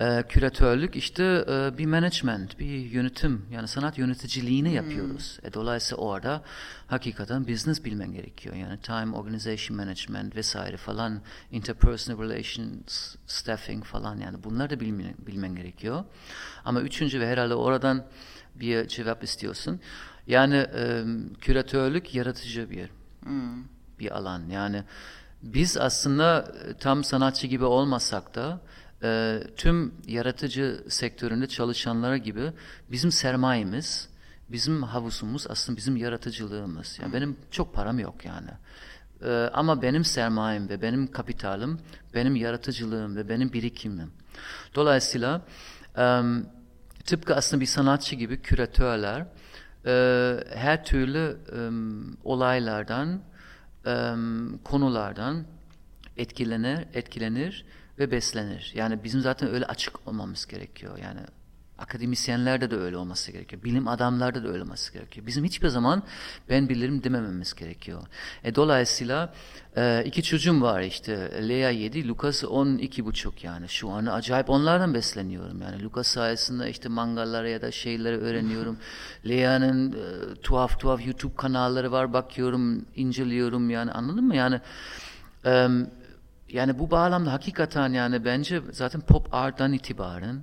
[0.00, 0.96] e, küratörlük.
[0.96, 5.38] İşte e, bir management, bir yönetim yani sanat yöneticiliğini yapıyoruz.
[5.42, 6.42] E, dolayısıyla orada
[6.86, 8.54] hakikaten business bilmen gerekiyor.
[8.54, 11.20] Yani time organization management vesaire falan,
[11.50, 16.04] interpersonal relations, staffing falan yani bunları da bilmen, bilmen gerekiyor.
[16.64, 18.06] Ama üçüncü ve herhalde oradan
[18.54, 19.80] bir cevap istiyorsun.
[20.26, 21.04] Yani e,
[21.40, 22.90] küratörlük yaratıcı bir
[23.98, 24.48] bir alan.
[24.48, 24.84] Yani
[25.42, 28.60] biz aslında tam sanatçı gibi olmasak da
[29.02, 32.52] e, tüm yaratıcı sektöründe çalışanlara gibi
[32.90, 34.08] bizim sermayemiz,
[34.48, 36.98] bizim havuzumuz aslında bizim yaratıcılığımız.
[37.02, 38.50] Yani benim çok param yok yani.
[39.24, 41.78] E, ama benim sermayem ve benim kapitalim,
[42.14, 44.10] benim yaratıcılığım ve benim birikimim.
[44.74, 45.40] Dolayısıyla
[45.96, 46.22] e,
[47.04, 49.26] tıpkı aslında bir sanatçı gibi küratörler
[49.86, 51.58] e, her türlü e,
[52.24, 53.20] olaylardan,
[53.86, 54.14] e,
[54.64, 55.44] konulardan
[56.16, 57.66] etkilenir, etkilenir
[57.98, 58.72] ve beslenir.
[58.74, 60.98] Yani bizim zaten öyle açık olmamız gerekiyor.
[60.98, 61.20] Yani
[61.78, 63.62] akademisyenlerde de öyle olması gerekiyor.
[63.62, 65.26] Bilim adamlarda da öyle olması gerekiyor.
[65.26, 66.02] Bizim hiçbir zaman
[66.48, 68.02] ben bilirim demememiz gerekiyor.
[68.44, 69.34] E, dolayısıyla
[69.76, 71.30] e, iki çocuğum var işte.
[71.48, 73.68] Lea 7, Lucas 12 buçuk yani.
[73.68, 75.62] Şu an acayip onlardan besleniyorum.
[75.62, 78.78] Yani Lucas sayesinde işte mangalara ya da şeyleri öğreniyorum.
[79.28, 82.12] Lea'nın e, tuhaf tuhaf YouTube kanalları var.
[82.12, 84.36] Bakıyorum, inceliyorum yani anladın mı?
[84.36, 84.60] Yani
[85.44, 85.68] e,
[86.48, 90.42] yani bu bağlamda hakikaten yani bence zaten pop art'tan itibaren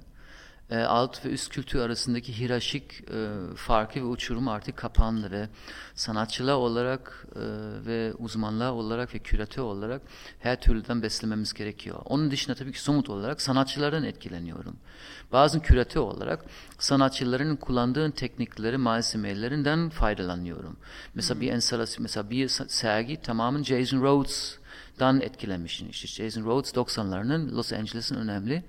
[0.72, 5.50] e, alt ve üst kültür arasındaki hiraşik e, farkı ve uçurum artık kapandı ve
[5.96, 7.40] sanatçılar olarak e,
[7.86, 10.02] ve uzmanlar olarak ve küratör olarak
[10.40, 12.00] her türlüden beslememiz gerekiyor.
[12.06, 14.76] Onun dışında tabii ki somut olarak sanatçılardan etkileniyorum.
[15.32, 16.46] Bazı küratör olarak
[16.80, 20.78] sanatçıların kullandığı teknikleri, malzemelerinden faydalanıyorum.
[21.16, 25.90] Mesela bir enstalasyon, mesela bir sergi tamamen Jason Rhodes'dan etkilenmişim.
[25.90, 28.64] İşte Jason Rhodes 90'larının Los Angeles'ın önemli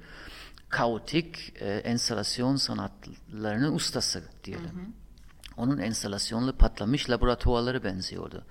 [0.72, 4.64] kaotik e, enstalasyon sanatlarının ustası diyelim.
[4.64, 4.86] Hı hı.
[5.56, 8.44] Onun enstalasyonlu patlamış laboratuvarları benziyordu.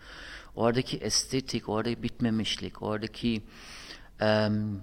[0.56, 3.44] Oradaki estetik, oradaki bitmemişlik, oradaki
[4.22, 4.82] um,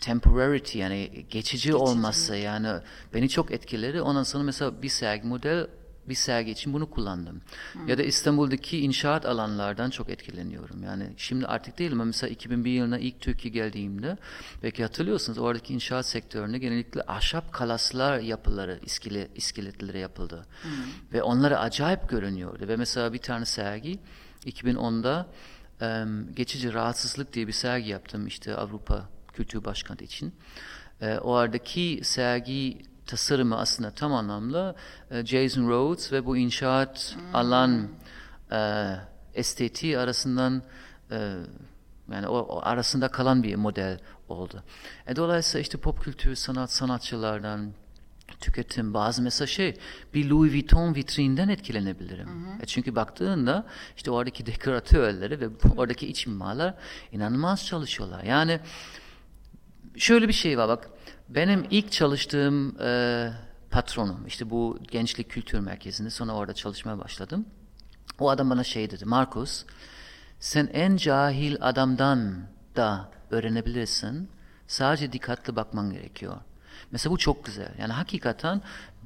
[0.00, 2.68] temporarity yani geçici, geçici olması yani
[3.14, 4.02] beni çok etkileri.
[4.02, 5.66] Ondan sonra mesela bir sergi model
[6.08, 7.40] bir sergi için bunu kullandım.
[7.72, 7.88] Hmm.
[7.88, 10.82] Ya da İstanbul'daki inşaat alanlardan çok etkileniyorum.
[10.82, 14.16] Yani şimdi artık değil ama mesela 2001 yılında ilk Türkiye geldiğimde
[14.62, 20.46] belki hatırlıyorsunuz oradaki inşaat sektöründe genellikle ahşap kalaslar yapıları, iskele, iskeletleri yapıldı.
[20.62, 20.70] Hmm.
[21.12, 22.68] Ve onları acayip görünüyordu.
[22.68, 23.98] Ve mesela bir tane sergi
[24.46, 25.26] 2010'da
[25.80, 30.34] um, geçici rahatsızlık diye bir sergi yaptım işte Avrupa Kültür Başkenti için.
[31.00, 34.74] E, o aradaki sergi tasarımı aslında tam anlamda
[35.10, 37.36] e, Jason Rhodes ve bu inşaat hmm.
[37.36, 37.88] alan
[38.52, 38.90] e,
[39.34, 40.62] estetiği arasından
[41.10, 41.36] e,
[42.12, 44.62] yani o, o arasında kalan bir model oldu.
[45.06, 47.72] E, dolayısıyla işte pop kültür sanat sanatçılardan
[48.40, 49.76] tüketim bazı mesela şey
[50.14, 52.28] bir Louis Vuitton vitrinden etkilenebilirim.
[52.28, 52.62] Hı hı.
[52.62, 56.74] E çünkü baktığında işte oradaki dekoratörleri ve oradaki iç mimarlar
[57.12, 58.22] inanılmaz çalışıyorlar.
[58.22, 58.60] Yani
[59.96, 60.90] şöyle bir şey var bak
[61.28, 63.30] benim ilk çalıştığım e,
[63.70, 67.46] patronum işte bu gençlik kültür merkezinde sonra orada çalışmaya başladım.
[68.18, 69.64] O adam bana şey dedi Markus
[70.40, 74.28] sen en cahil adamdan da öğrenebilirsin.
[74.66, 76.36] Sadece dikkatli bakman gerekiyor.
[76.90, 77.68] Mesela bu çok güzel.
[77.78, 78.62] Yani hakikaten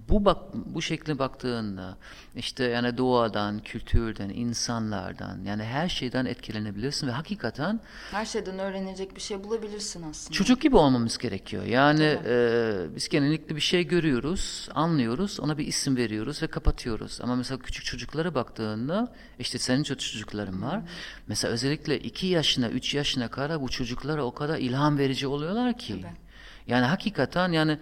[0.09, 1.97] bu bak bu şekilde baktığında
[2.37, 9.21] işte yani doğadan, kültürden, insanlardan yani her şeyden etkilenebilirsin ve hakikaten her şeyden öğrenecek bir
[9.21, 10.35] şey bulabilirsin aslında.
[10.35, 11.65] Çocuk gibi olmamız gerekiyor.
[11.65, 17.19] Yani e, biz genellikle bir şey görüyoruz, anlıyoruz, ona bir isim veriyoruz ve kapatıyoruz.
[17.23, 20.81] Ama mesela küçük çocuklara baktığında işte senin çocukların var.
[20.81, 20.89] Hmm.
[21.27, 26.01] Mesela özellikle iki yaşına, üç yaşına kadar bu çocuklara o kadar ilham verici oluyorlar ki.
[26.03, 26.28] Tabii.
[26.69, 27.79] Yani hakikaten yani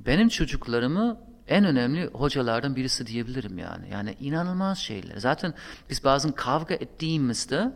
[0.00, 3.88] benim çocuklarımı en önemli hocalardan birisi diyebilirim yani.
[3.90, 5.16] Yani inanılmaz şeyler.
[5.16, 5.54] Zaten
[5.90, 7.72] biz bazen kavga ettiğimizde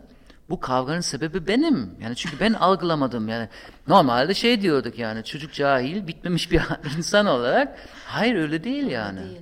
[0.49, 1.95] bu kavganın sebebi benim.
[2.01, 3.49] Yani çünkü ben algılamadım yani.
[3.87, 6.61] Normalde şey diyorduk yani çocuk cahil, bitmemiş bir
[6.97, 7.79] insan olarak.
[8.05, 9.19] Hayır öyle değil yani.
[9.19, 9.41] Öyle değil.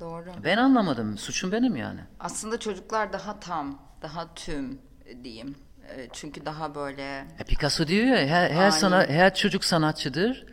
[0.00, 0.24] Doğru.
[0.44, 1.18] Ben anlamadım.
[1.18, 2.00] Suçum benim yani.
[2.20, 4.78] Aslında çocuklar daha tam, daha tüm,
[5.24, 5.54] diyeyim.
[5.96, 10.46] E, çünkü daha böyle E, Picasso diyor ya her, her sana her çocuk sanatçıdır.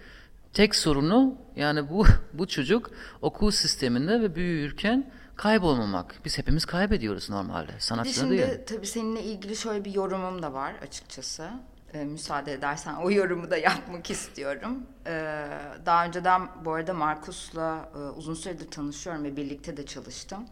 [0.53, 6.15] Tek sorunu yani bu bu çocuk okul sisteminde ve büyürken kaybolmamak.
[6.25, 7.67] Biz hepimiz kaybediyoruz normalde.
[7.67, 8.59] Bir de Sanatçılar şimdi değil.
[8.67, 11.49] tabii seninle ilgili şöyle bir yorumum da var açıkçası.
[11.93, 14.83] Ee, müsaade edersen o yorumu da yapmak istiyorum.
[15.07, 15.47] Ee,
[15.85, 20.45] daha önceden bu arada Markus'la e, uzun süredir tanışıyorum ve birlikte de çalıştım.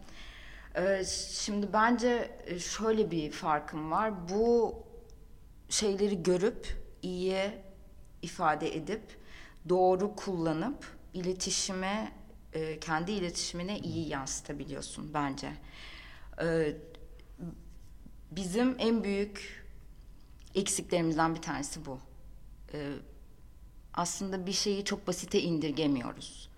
[0.78, 4.28] Ee, şimdi bence e, şöyle bir farkım var.
[4.28, 4.74] Bu
[5.68, 7.50] şeyleri görüp iyi
[8.22, 9.02] ifade edip
[9.68, 12.12] doğru kullanıp iletişime
[12.52, 15.52] e, kendi iletişimine iyi yansıtabiliyorsun bence.
[16.42, 16.76] Ee,
[18.30, 19.64] bizim en büyük
[20.54, 21.98] eksiklerimizden bir tanesi bu.
[22.74, 22.92] Ee,
[23.94, 26.50] aslında bir şeyi çok basite indirgemiyoruz.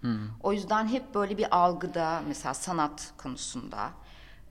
[0.43, 3.91] O yüzden hep böyle bir algıda mesela sanat konusunda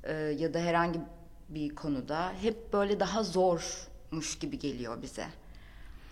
[0.09, 0.99] e, ya da herhangi
[1.49, 5.27] bir konuda hep böyle daha zormuş gibi geliyor bize.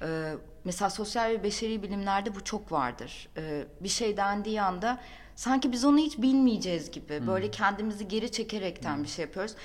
[0.01, 0.33] Ee,
[0.63, 3.29] mesela sosyal ve beşeri bilimlerde bu çok vardır.
[3.38, 4.99] Ee, bir şey dendiği anda
[5.36, 9.55] sanki biz onu hiç bilmeyeceğiz gibi böyle kendimizi geri çekerekten bir şey yapıyoruz.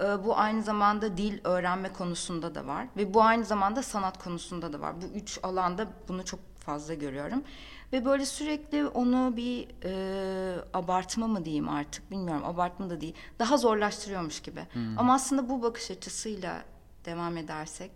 [0.00, 4.72] Ee, bu aynı zamanda dil öğrenme konusunda da var ve bu aynı zamanda sanat konusunda
[4.72, 4.94] da var.
[5.02, 7.42] Bu üç alanda bunu çok fazla görüyorum.
[7.92, 13.14] Ve böyle sürekli onu bir e, abartma mı diyeyim artık bilmiyorum abartma da değil.
[13.38, 14.60] Daha zorlaştırıyormuş gibi.
[14.96, 16.64] Ama aslında bu bakış açısıyla
[17.04, 17.90] devam edersek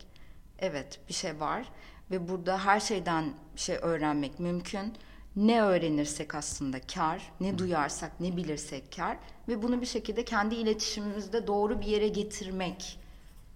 [0.58, 1.68] evet bir şey var
[2.10, 4.92] ve burada her şeyden bir şey öğrenmek mümkün.
[5.36, 9.16] Ne öğrenirsek aslında kar, ne duyarsak, ne bilirsek kar
[9.48, 12.98] ve bunu bir şekilde kendi iletişimimizde doğru bir yere getirmek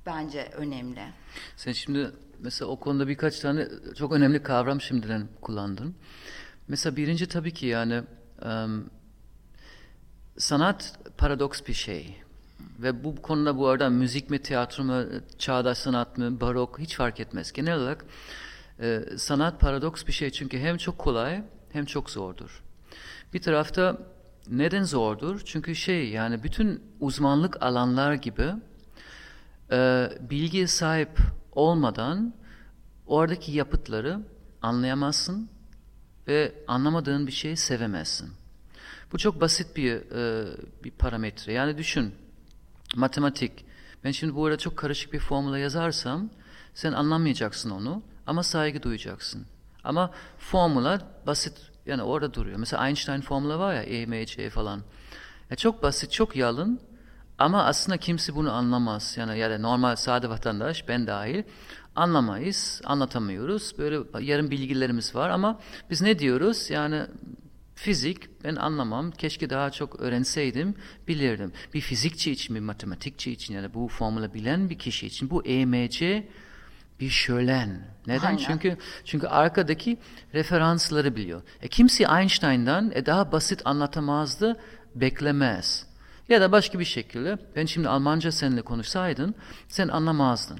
[0.06, 1.02] bence önemli.
[1.56, 3.68] Sen şimdi mesela o konuda birkaç tane
[3.98, 5.94] çok önemli kavram şimdiden kullandın.
[6.68, 8.02] Mesela birinci tabii ki yani
[8.42, 8.84] em,
[10.38, 12.16] sanat paradoks bir şey.
[12.78, 15.04] Ve bu konuda bu arada müzik mi, tiyatro mu,
[15.38, 17.52] çağdaş sanat mı, barok hiç fark etmez.
[17.52, 18.04] Genel olarak
[18.80, 22.62] e, sanat paradoks bir şey çünkü hem çok kolay hem çok zordur.
[23.34, 23.98] Bir tarafta
[24.50, 25.40] neden zordur?
[25.44, 28.52] Çünkü şey yani bütün uzmanlık alanlar gibi
[29.72, 31.18] e, bilgiye sahip
[31.56, 32.34] olmadan
[33.06, 34.20] oradaki yapıtları
[34.62, 35.48] anlayamazsın
[36.28, 38.30] ve anlamadığın bir şeyi sevemezsin.
[39.12, 40.46] Bu çok basit bir e,
[40.84, 41.52] bir parametre.
[41.52, 42.14] Yani düşün,
[42.96, 43.64] matematik.
[44.04, 46.30] Ben şimdi bu arada çok karışık bir formula yazarsam
[46.74, 49.46] sen anlamayacaksın onu ama saygı duyacaksın.
[49.84, 51.54] Ama formula basit
[51.86, 52.58] yani orada duruyor.
[52.58, 54.82] Mesela Einstein formula var ya E, falan.
[55.50, 56.80] Ya çok basit, çok yalın
[57.38, 59.14] ama aslında kimse bunu anlamaz.
[59.16, 61.42] Yani ya da normal sade vatandaş ben dahil
[61.96, 63.78] anlamayız, anlatamıyoruz.
[63.78, 66.70] Böyle yarım bilgilerimiz var ama biz ne diyoruz?
[66.70, 67.02] Yani
[67.74, 69.10] fizik ben anlamam.
[69.10, 70.74] Keşke daha çok öğrenseydim,
[71.08, 71.52] bilirdim.
[71.74, 75.44] Bir fizikçi için, bir matematikçi için ya da bu formülü bilen bir kişi için bu
[75.44, 76.28] EMC
[77.00, 77.80] bir şölen.
[78.06, 78.26] Neden?
[78.26, 78.36] Aynen.
[78.36, 79.98] Çünkü çünkü arkadaki
[80.34, 81.42] referansları biliyor.
[81.62, 84.56] E kimse Einstein'dan e, daha basit anlatamazdı,
[84.94, 85.86] beklemez.
[86.28, 89.34] Ya da başka bir şekilde ben şimdi Almanca seninle konuşsaydın
[89.68, 90.58] sen anlamazdın.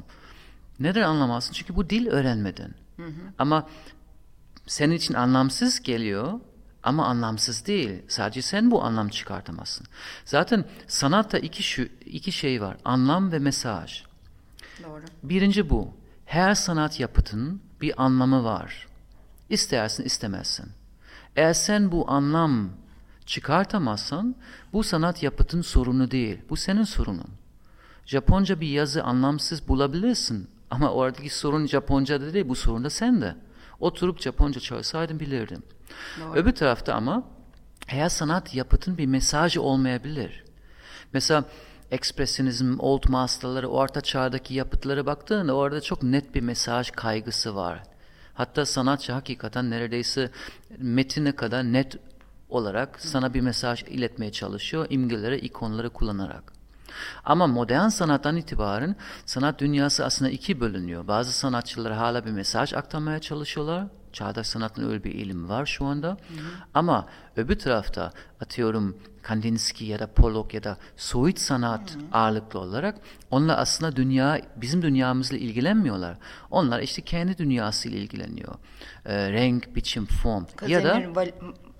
[0.80, 1.52] Neden anlamazsın?
[1.52, 2.74] Çünkü bu dil öğrenmedin.
[3.38, 3.68] Ama
[4.66, 6.40] senin için anlamsız geliyor
[6.82, 8.02] ama anlamsız değil.
[8.08, 9.86] Sadece sen bu anlam çıkartamazsın.
[10.24, 12.76] Zaten sanatta iki, şu, iki şey var.
[12.84, 14.04] Anlam ve mesaj.
[14.84, 15.02] Doğru.
[15.22, 15.94] Birinci bu.
[16.26, 18.86] Her sanat yapıtının bir anlamı var.
[19.50, 20.66] İstersin istemezsin.
[21.36, 22.70] Eğer sen bu anlam
[23.26, 24.36] çıkartamazsan
[24.72, 26.38] bu sanat yapıtın sorunu değil.
[26.50, 27.28] Bu senin sorunun.
[28.06, 33.36] Japonca bir yazı anlamsız bulabilirsin ama oradaki sorun Japonca'da değil bu sorun da sende.
[33.80, 35.62] Oturup Japonca çalışsaydın bilirdim.
[36.34, 37.22] Öbür tarafta ama
[37.86, 40.44] her sanat yapıtın bir mesajı olmayabilir.
[41.12, 41.44] Mesela
[41.90, 47.82] ekspresyonizm, old masterları, orta çağdaki yapıtlara baktığında orada çok net bir mesaj kaygısı var.
[48.34, 50.30] Hatta sanatçı hakikaten neredeyse
[50.78, 51.96] metine kadar net
[52.48, 56.52] olarak sana bir mesaj iletmeye çalışıyor imgeleri, ikonları kullanarak.
[57.24, 61.08] Ama modern sanattan itibaren sanat dünyası aslında iki bölünüyor.
[61.08, 63.86] Bazı sanatçılar hala bir mesaj aktarmaya çalışıyorlar.
[64.12, 66.16] Çağdaş sanatın öyle bir eğilimi var şu anda.
[66.74, 67.06] Ama
[67.36, 72.98] öbür tarafta atıyorum Kandinsky ya da Pollock ya da soyut sanat ağırlıklı olarak
[73.30, 76.18] onlar aslında dünya bizim dünyamızla ilgilenmiyorlar.
[76.50, 78.54] Onlar işte kendi dünyasıyla ilgileniyor.
[79.04, 81.02] Ee, renk, biçim, form ya da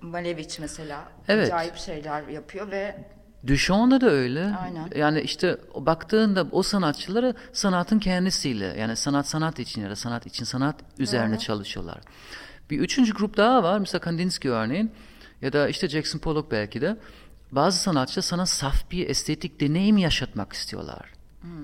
[0.07, 1.47] Malevich mesela Evet.
[1.47, 3.05] acayip şeyler yapıyor ve
[3.47, 4.45] Duchamp'da da öyle.
[4.45, 4.89] Aynen.
[4.95, 10.45] Yani işte baktığında o sanatçıları sanatın kendisiyle yani sanat sanat için ya da sanat için
[10.45, 11.97] sanat üzerine çalışıyorlar.
[12.69, 13.79] Bir üçüncü grup daha var.
[13.79, 14.91] Mesela Kandinsky örneğin
[15.41, 16.97] ya da işte Jackson Pollock belki de.
[17.51, 21.16] Bazı sanatçı sana saf bir estetik deneyim yaşatmak istiyorlar.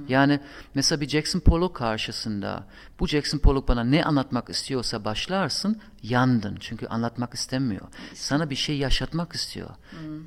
[0.07, 0.39] Yani
[0.75, 2.67] mesela bir Jackson Pollock karşısında
[2.99, 6.57] bu Jackson Pollock bana ne anlatmak istiyorsa başlarsın yandın.
[6.59, 7.87] Çünkü anlatmak istemiyor.
[8.13, 9.69] Sana bir şey yaşatmak istiyor.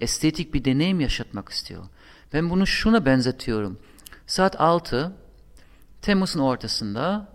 [0.01, 1.85] Estetik bir deneyim yaşatmak istiyor.
[2.33, 3.79] Ben bunu şuna benzetiyorum.
[4.27, 5.13] Saat 6
[6.03, 7.29] Temmuz'un ortasında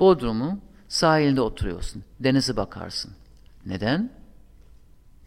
[0.00, 0.58] Bodrum'u
[0.88, 2.04] sahilde oturuyorsun.
[2.20, 3.12] Denize bakarsın.
[3.66, 4.12] Neden?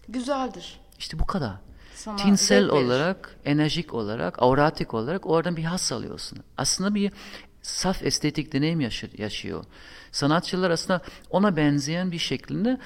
[0.07, 0.79] Güzeldir.
[0.99, 1.64] İşte bu kadar.
[2.05, 6.39] Sana Tinsel zevk olarak, enerjik olarak, auratik olarak oradan bir haz alıyorsun.
[6.57, 7.11] Aslında bir
[7.61, 8.79] saf estetik deneyim
[9.17, 9.63] yaşıyor.
[10.11, 12.77] Sanatçılar aslında ona benzeyen bir şeklinde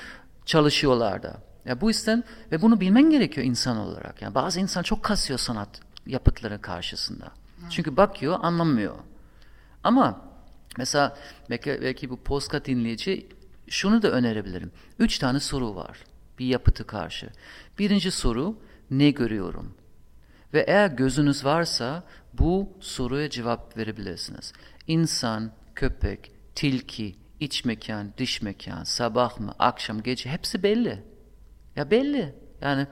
[0.46, 1.44] çalışıyorlar da.
[1.66, 4.22] Ya bu yüzden ve bunu bilmen gerekiyor insan olarak.
[4.22, 7.32] Yani bazı insan çok kasıyor sanat yapıtları karşısında.
[7.70, 8.96] Çünkü bakıyor, anlamıyor.
[9.84, 10.22] Ama
[10.78, 11.18] mesela
[11.50, 13.28] belki, belki bu podcast dinleyici
[13.68, 14.72] şunu da önerebilirim.
[15.00, 15.98] Üç tane soru var
[16.40, 17.30] bir yapıtı karşı.
[17.80, 18.56] Birinci soru
[18.92, 19.76] ne görüyorum?
[20.54, 24.54] Ve eğer gözünüz varsa bu soruya cevap verebilirsiniz.
[24.88, 31.04] İnsan, köpek, tilki, iç mekan, dış mekan, sabah mı, akşam, gece hepsi belli.
[31.76, 32.36] Ya belli.
[32.62, 32.88] Yani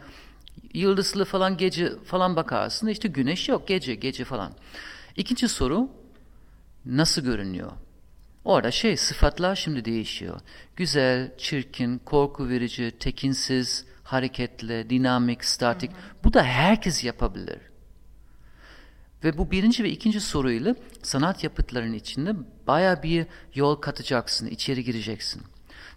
[0.74, 4.54] yıldızlı falan gece falan bakarsın işte güneş yok gece gece falan.
[5.16, 5.90] İkinci soru
[6.86, 7.72] nasıl görünüyor?
[8.46, 10.40] Orada şey sıfatlar şimdi değişiyor.
[10.76, 15.91] Güzel, çirkin, korku verici, tekinsiz, hareketli, dinamik, statik.
[16.24, 17.60] Bu da herkes yapabilir.
[19.24, 22.36] Ve bu birinci ve ikinci soruyla sanat yapıtlarının içinde
[22.67, 25.41] baya bir yol katacaksın, içeri gireceksin.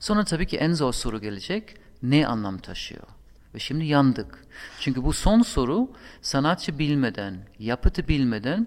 [0.01, 1.77] Sonra tabii ki en zor soru gelecek.
[2.03, 3.07] Ne anlam taşıyor?
[3.55, 4.45] Ve şimdi yandık.
[4.81, 5.91] Çünkü bu son soru
[6.23, 8.67] sanatçı bilmeden, yapıtı bilmeden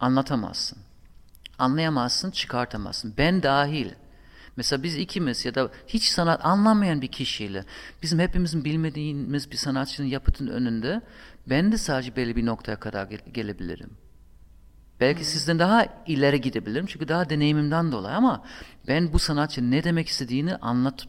[0.00, 0.78] anlatamazsın.
[1.58, 3.14] Anlayamazsın, çıkartamazsın.
[3.18, 3.90] Ben dahil.
[4.56, 7.64] Mesela biz ikimiz ya da hiç sanat anlamayan bir kişiyle
[8.02, 11.00] bizim hepimizin bilmediğimiz bir sanatçının yapıtının önünde
[11.46, 13.90] ben de sadece belli bir noktaya kadar gel- gelebilirim.
[15.00, 18.44] Belki sizden daha ileri gidebilirim çünkü daha deneyimimden dolayı ama
[18.88, 21.06] ben bu sanatçı ne demek istediğini anlat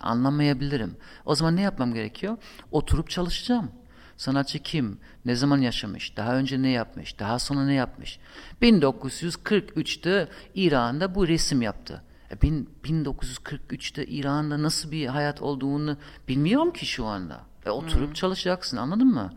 [0.00, 0.96] anlamayabilirim.
[1.24, 2.36] O zaman ne yapmam gerekiyor?
[2.70, 3.70] Oturup çalışacağım.
[4.16, 4.98] Sanatçı kim?
[5.24, 6.16] Ne zaman yaşamış?
[6.16, 7.18] Daha önce ne yapmış?
[7.18, 8.18] Daha sonra ne yapmış?
[8.62, 12.02] 1943'te İran'da bu resim yaptı.
[12.30, 15.96] E bin- 1943'te İran'da nasıl bir hayat olduğunu
[16.28, 17.40] bilmiyorum ki şu anda.
[17.66, 19.32] E oturup çalışacaksın anladın mı?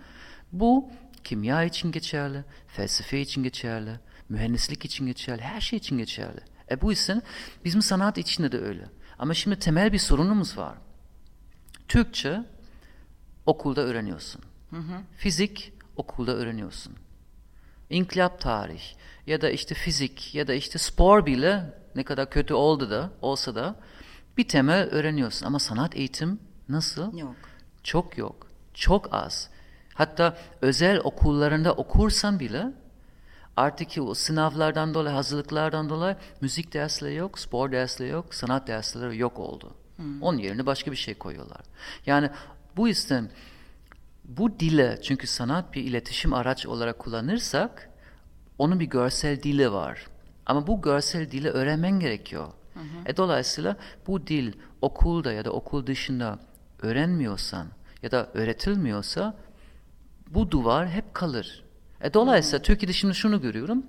[0.51, 0.89] Bu
[1.23, 3.99] kimya için geçerli, felsefe için geçerli,
[4.29, 6.39] mühendislik için geçerli, her şey için geçerli.
[6.71, 7.21] E bu ise
[7.65, 8.85] bizim sanat içinde de öyle.
[9.19, 10.77] Ama şimdi temel bir sorunumuz var.
[11.87, 12.43] Türkçe
[13.45, 14.41] okulda öğreniyorsun.
[15.17, 16.93] Fizik okulda öğreniyorsun.
[17.89, 18.81] İnkılap tarih
[19.27, 23.55] ya da işte fizik ya da işte spor bile ne kadar kötü oldu da olsa
[23.55, 23.75] da
[24.37, 25.45] bir temel öğreniyorsun.
[25.45, 27.17] Ama sanat eğitim nasıl?
[27.17, 27.35] Yok.
[27.83, 28.47] Çok yok.
[28.73, 29.49] Çok az.
[29.93, 32.67] Hatta özel okullarında okursan bile
[33.57, 39.39] artık o sınavlardan dolayı, hazırlıklardan dolayı müzik dersleri yok, spor dersleri yok, sanat dersleri yok
[39.39, 39.73] oldu.
[40.21, 41.61] Onun yerine başka bir şey koyuyorlar.
[42.05, 42.29] Yani
[42.77, 43.29] bu yüzden
[44.23, 47.89] bu dile çünkü sanat bir iletişim araç olarak kullanırsak
[48.57, 50.07] onun bir görsel dili var.
[50.49, 52.47] Ama bu görsel dili öğrenmen gerekiyor.
[53.05, 53.75] E dolayısıyla
[54.07, 56.39] bu dil okulda ya da okul dışında
[56.81, 57.67] öğrenmiyorsan
[58.03, 59.37] ya da öğretilmiyorsa
[60.29, 61.63] bu duvar hep kalır.
[62.01, 63.85] E dolayısıyla Türkiye'de şimdi şunu görüyorum.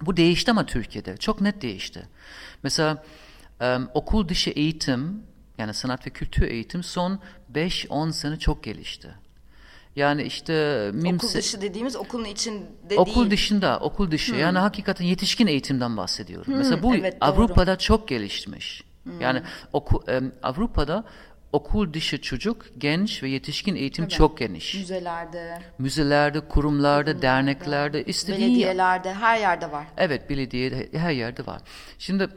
[0.00, 1.16] Bu değişti ama Türkiye'de.
[1.16, 2.08] Çok net değişti.
[2.62, 3.04] Mesela
[3.60, 5.22] em, okul dışı eğitim
[5.58, 7.20] yani sanat ve kültür eğitim son
[7.54, 9.14] 5-10 sene çok gelişti.
[9.96, 12.64] Yani işte Okul MIMSE dışı dediğimiz okulun içinde
[12.96, 13.30] okul değil.
[13.30, 14.34] dışında, okul dışı.
[14.34, 16.54] Yani hakikaten yetişkin eğitimden bahsediyorum.
[16.56, 17.30] Mesela bu evet, doğru.
[17.30, 18.82] Avrupa'da çok gelişmiş.
[19.20, 20.04] Yani oku,
[20.42, 21.04] Avrupa'da
[21.52, 24.74] okul dışı çocuk, genç ve yetişkin eğitim çok geniş.
[24.74, 29.86] Müzelerde, Müzelerde, kurumlarda, derneklerde, istediğin belediyelerde, her yerde var.
[29.96, 31.62] Evet, belediye her yerde var.
[31.98, 32.28] Şimdi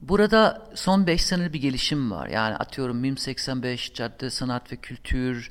[0.00, 2.28] burada son 5 senelik bir gelişim var.
[2.28, 5.50] Yani atıyorum MİM 85, Cadde Sanat ve Kültür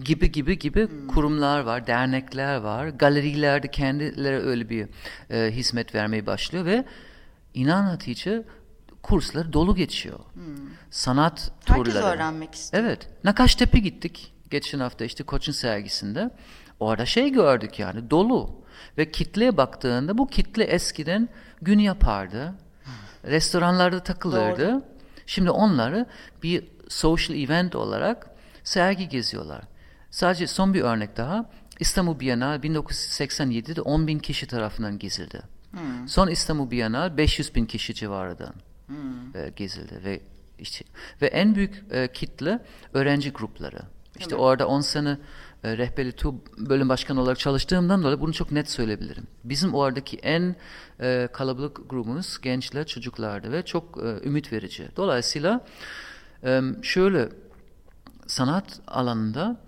[0.00, 2.88] gibi gibi gibi kurumlar var, dernekler var.
[2.88, 4.88] Galerilerde kendileri öyle bir
[5.30, 6.84] e, hizmet vermeye başlıyor ve
[7.54, 8.42] inan Hatice
[9.02, 10.18] kursları dolu geçiyor.
[10.90, 12.04] Sanat Herkes turları.
[12.06, 12.82] öğrenmek istiyor.
[12.84, 13.08] Evet.
[13.24, 14.34] Nakaştepe gittik.
[14.50, 16.30] Geçen hafta işte Koç'un sergisinde.
[16.80, 18.62] Orada şey gördük yani dolu.
[18.98, 21.28] Ve kitleye baktığında bu kitle eskiden
[21.62, 22.54] gün yapardı.
[23.24, 24.82] Restoranlarda takılırdı.
[25.26, 26.06] Şimdi onları
[26.42, 28.30] bir social event olarak
[28.64, 29.62] sergi geziyorlar.
[30.12, 31.50] Sadece son bir örnek daha.
[31.80, 35.42] İstanbul Bienal 1987'de 10 bin kişi tarafından gezildi.
[36.06, 38.54] Son İstanbul Bienal 500 bin kişi civarından
[39.34, 40.20] e, gezildi ve
[40.58, 40.84] işte
[41.22, 42.58] ve en büyük e, kitle
[42.92, 43.78] öğrenci grupları.
[44.18, 44.40] İşte Evet.
[44.40, 45.18] orada 10 sene
[45.64, 49.26] e, rehberli TÜ bölüm başkanı olarak çalıştığımdan dolayı bunu çok net söyleyebilirim.
[49.44, 50.56] Bizim oradaki en
[51.00, 54.88] e, kalabalık grubumuz gençler, çocuklardı ve çok e, ümit verici.
[54.96, 55.66] Dolayısıyla
[56.44, 57.28] e, şöyle
[58.26, 59.60] sanat alanında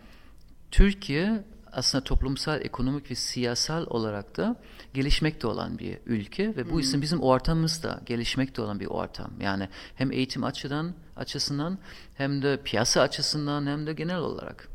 [0.74, 4.56] Türkiye aslında toplumsal, ekonomik ve siyasal olarak da
[4.94, 9.30] gelişmekte olan bir ülke ve bu yüzden bizim ortamımız da gelişmekte olan bir ortam.
[9.40, 11.78] Yani hem eğitim açıdan açısından
[12.14, 14.68] hem de piyasa açısından hem de genel olarak.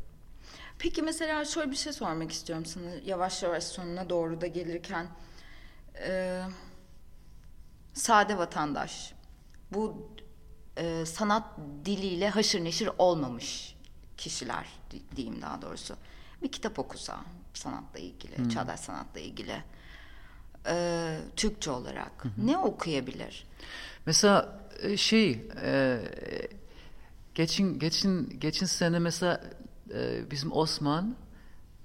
[0.78, 5.06] Peki mesela şöyle bir şey sormak istiyorum sana yavaş yavaş sonuna doğru da gelirken.
[6.06, 6.42] Ee,
[7.92, 9.12] sade vatandaş
[9.72, 10.10] bu
[10.76, 11.44] e, sanat
[11.84, 13.79] diliyle haşır neşir olmamış
[14.20, 15.96] kişiler di- diyeyim daha doğrusu.
[16.42, 17.20] Bir kitap okusa
[17.54, 19.62] sanatla ilgili, çağdaş sanatla ilgili
[20.66, 23.46] e, Türkçe olarak ne okuyabilir?
[24.06, 26.00] Mesela e, şey e,
[27.34, 29.40] geçin geçin geçin sene mesela
[29.94, 31.16] e, bizim Osman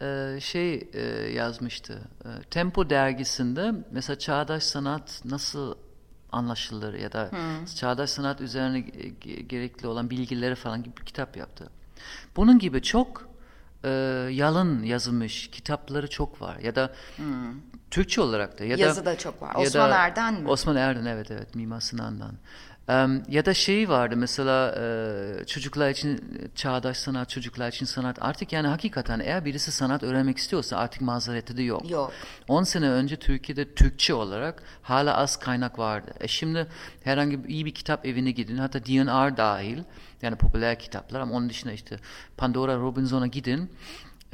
[0.01, 2.01] e, şey e, yazmıştı.
[2.25, 5.75] E, Tempo dergisinde mesela çağdaş sanat nasıl
[6.31, 7.29] anlaşılır ya da
[7.75, 11.69] çağdaş sanat üzerine ge- gerekli olan bilgileri falan gibi bir kitap yaptı.
[12.35, 13.29] Bunun gibi çok
[13.83, 13.89] e,
[14.31, 16.93] yalın yazılmış kitapları çok var ya da
[17.91, 19.55] Türkçe olarak da ya Yazı da da çok var.
[19.55, 20.49] Osman da- Erden mi?
[20.49, 22.33] Osman Erden evet evet Mimar Sinan'dan.
[23.29, 24.75] Ya da şey vardı mesela
[25.45, 26.21] çocuklar için
[26.55, 28.17] çağdaş sanat, çocuklar için sanat.
[28.21, 31.89] Artık yani hakikaten eğer birisi sanat öğrenmek istiyorsa artık mazereti de yok.
[31.91, 32.11] Yok.
[32.47, 36.11] 10 sene önce Türkiye'de Türkçe olarak hala az kaynak vardı.
[36.19, 36.67] E şimdi
[37.03, 39.83] herhangi bir iyi bir kitap evine gidin hatta D&R dahil
[40.21, 41.99] yani popüler kitaplar ama onun dışında işte
[42.37, 43.71] Pandora Robinson'a gidin.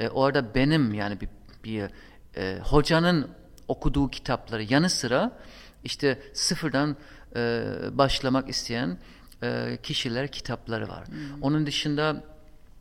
[0.00, 1.28] E, orada benim yani bir,
[1.64, 1.90] bir
[2.36, 3.30] e, hocanın
[3.68, 5.32] okuduğu kitapları yanı sıra
[5.84, 6.96] işte sıfırdan
[7.36, 8.98] e, başlamak isteyen
[9.42, 11.04] e, kişiler kitapları var.
[11.42, 12.24] Onun dışında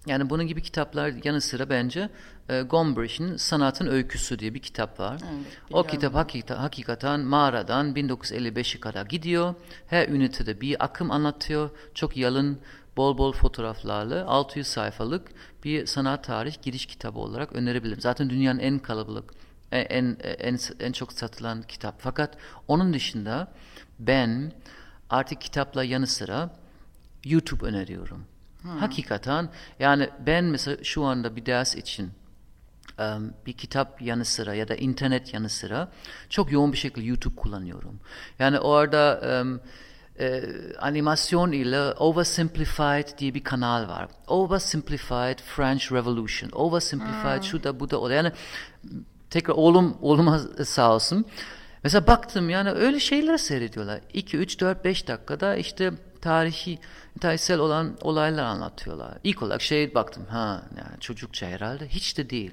[0.08, 2.10] yani bunun gibi kitaplar yanı sıra bence
[2.50, 5.16] e, Gombrich'in Sanatın Öyküsü diye bir kitap var.
[5.16, 5.90] o biliyorum.
[5.90, 9.56] kitap hakika, hakikaten mağaradan 1955'e kadar gidiyor.
[9.88, 11.70] Her ünitede bir akım anlatıyor.
[11.94, 12.60] Çok yalın,
[12.98, 15.28] bol bol fotoğraflarla 600 sayfalık
[15.64, 18.02] bir sanat tarih giriş kitabı olarak önerebilirim.
[18.02, 19.34] Zaten dünyanın en kalabalık,
[19.72, 21.96] en, en, en, en çok satılan kitap.
[22.00, 22.38] Fakat
[22.68, 23.48] onun dışında
[24.08, 24.52] ben
[25.10, 26.50] artık kitapla yanı sıra
[27.26, 28.26] YouTube öneriyorum.
[28.80, 29.50] Hakikaten
[29.80, 32.12] yani ben mesela şu anda bir ders için
[33.46, 35.92] bir kitap yanı sıra ya da internet yanı sıra
[36.30, 38.00] çok yoğun bir şekilde YouTube kullanıyorum.
[38.40, 39.22] Yani orada
[40.20, 40.44] e,
[40.80, 44.08] animasyon ile Oversimplified diye bir kanal var.
[44.28, 46.50] Oversimplified French Revolution.
[46.52, 48.14] Oversimplified şu da bu da o da.
[48.14, 48.32] Yani
[49.30, 51.26] tekrar oğlum oğluma sağ olsun.
[51.84, 54.02] Mesela baktım yani öyle şeyler seyrediyorlar.
[54.14, 56.80] 2 3 4 5 dakikada işte tarihi
[57.22, 59.18] tarihsel olan olaylar anlatıyorlar.
[59.24, 62.52] İlk olarak şey baktım ha yani çocukça herhalde hiç de değil.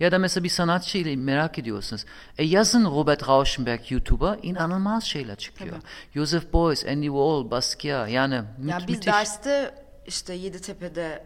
[0.00, 2.04] Ya da mesela bir sanatçı ile merak ediyorsunuz.
[2.38, 5.76] E yazın Robert Rauschenberg YouTube'a inanılmaz şeyler çıkıyor.
[6.14, 8.44] Joseph Beuys, Andy Warhol, Basquiat yani Ya
[8.78, 9.06] biz müthiş.
[9.06, 9.74] derste
[10.06, 11.24] işte Yeditepe'de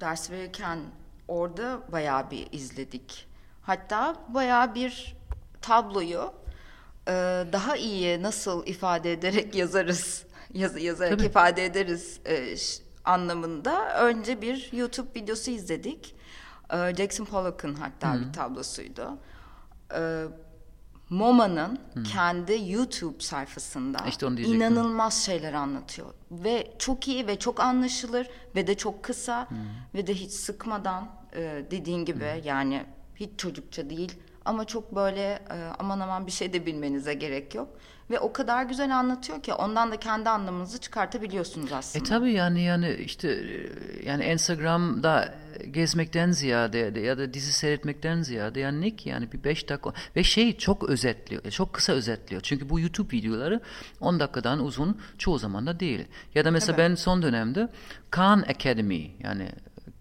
[0.00, 0.78] ders verirken
[1.28, 3.26] orada bayağı bir izledik.
[3.62, 5.16] Hatta bayağı bir
[5.62, 6.32] tabloyu
[7.52, 11.28] daha iyi nasıl ifade ederek yazarız, yaz, yazarak Tabii.
[11.28, 12.54] ifade ederiz e,
[13.04, 14.04] anlamında.
[14.04, 16.14] Önce bir YouTube videosu izledik.
[16.72, 19.18] E, Jackson Pollock'ın hatta bir tablosuydu.
[19.94, 20.24] E,
[21.10, 21.80] MoMA'nın
[22.12, 26.14] kendi YouTube sayfasında İşte onu inanılmaz şeyler anlatıyor.
[26.30, 29.48] Ve çok iyi ve çok anlaşılır ve de çok kısa
[29.94, 32.86] ve de hiç sıkmadan e, dediğin gibi yani
[33.16, 34.12] hiç çocukça değil
[34.48, 37.68] ama çok böyle e, aman aman bir şey de bilmenize gerek yok.
[38.10, 42.04] Ve o kadar güzel anlatıyor ki ondan da kendi anlamınızı çıkartabiliyorsunuz E aslında.
[42.04, 43.68] tabii yani yani işte e,
[44.08, 45.34] yani Instagram'da
[45.70, 49.92] gezmekten ziyade de- ya da dizi seyretmekten ziyade yani ne ki yani bir 5 dakika
[50.16, 52.40] ve şey çok özetliyor e, çok kısa özetliyor.
[52.42, 53.60] Çünkü bu YouTube videoları
[54.00, 56.04] 10 dakikadan uzun çoğu zaman da değil.
[56.34, 56.90] Ya da mesela Tabii.
[56.90, 57.68] ben son dönemde
[58.10, 59.48] Khan Academy yani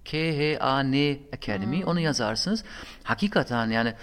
[0.06, 2.64] K-H-A-N Academy onu yazarsınız.
[3.04, 3.94] Hakikaten yani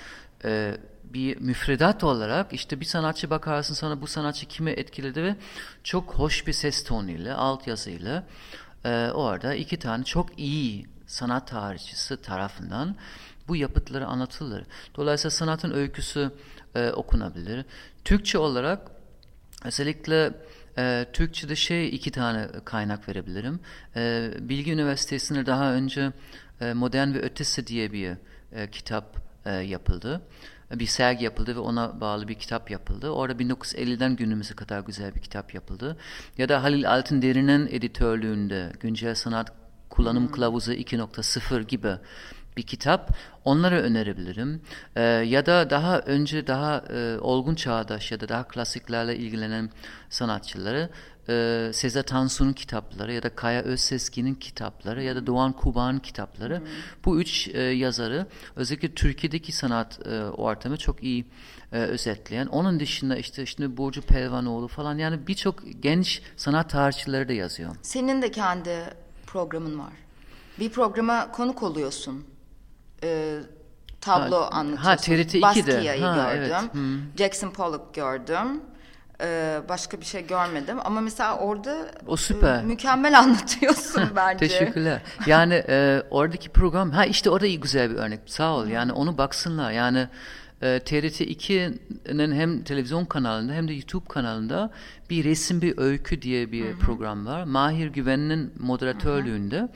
[0.44, 5.36] e, bir müfredat olarak işte bir sanatçı bakarsın sana bu sanatçı kimi etkiledi ve
[5.84, 8.26] çok hoş bir ses tonuyla, altyazıyla
[8.84, 12.96] e, orada iki tane çok iyi sanat tarihçisi tarafından
[13.48, 14.64] bu yapıtları anlatılır.
[14.96, 16.30] Dolayısıyla sanatın öyküsü
[16.74, 17.64] e, okunabilir.
[18.04, 18.90] Türkçe olarak
[19.64, 20.34] özellikle
[20.78, 23.60] e, Türkçe'de şey iki tane kaynak verebilirim.
[23.96, 26.12] E, Bilgi Üniversitesi'nde daha önce
[26.60, 28.16] e, Modern ve Ötesi diye bir
[28.52, 30.20] e, kitap e, yapıldı.
[30.74, 33.10] Bir sergi yapıldı ve ona bağlı bir kitap yapıldı.
[33.10, 35.96] Orada 1950'den günümüze kadar güzel bir kitap yapıldı.
[36.38, 39.52] Ya da Halil Altınderin'in editörlüğünde Güncel Sanat
[39.90, 41.92] Kullanım Kılavuzu 2.0 gibi
[42.56, 43.16] bir kitap.
[43.44, 44.62] Onları önerebilirim.
[44.96, 49.70] Ee, ya da daha önce daha e, olgun çağdaş ya da daha klasiklerle ilgilenen
[50.10, 50.90] sanatçıları
[51.28, 56.62] e, Sezer Tansu'nun kitapları ya da Kaya Özseski'nin kitapları ya da Doğan Kuba'nın kitapları.
[57.04, 61.24] Bu üç e, yazarı özellikle Türkiye'deki sanat e, ortamı çok iyi
[61.72, 62.46] e, özetleyen.
[62.46, 67.76] Onun dışında işte şimdi Burcu Pelvanoğlu falan yani birçok genç sanat tarihçileri de yazıyor.
[67.82, 68.76] Senin de kendi
[69.26, 69.92] programın var.
[70.58, 72.24] Bir programa konuk oluyorsun.
[73.02, 73.38] Ee,
[74.00, 74.84] tablo Ha, anlatıyorsun.
[74.84, 75.42] ha, TRT 2'de.
[75.42, 76.70] Basquiat'yı Ha, gördüm.
[76.74, 77.18] evet.
[77.18, 78.60] Jackson Pollock gördüm.
[79.20, 82.58] Ee, başka bir şey görmedim ama mesela orada O süper.
[82.58, 84.48] e, mükemmel anlatıyorsun bence.
[84.48, 85.00] Teşekkürler.
[85.26, 88.20] Yani e, oradaki program, ha işte orada iyi güzel bir örnek.
[88.26, 88.66] Sağ ol.
[88.66, 89.70] Yani onu baksınlar.
[89.72, 90.08] Yani
[90.62, 94.70] e, TRT 2'nin hem televizyon kanalında hem de YouTube kanalında
[95.10, 97.44] bir resim bir öykü diye bir program var.
[97.44, 99.68] Mahir Güven'in moderatörlüğünde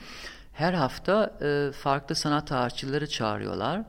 [0.53, 3.81] her hafta e, farklı sanat tarihçileri çağırıyorlar.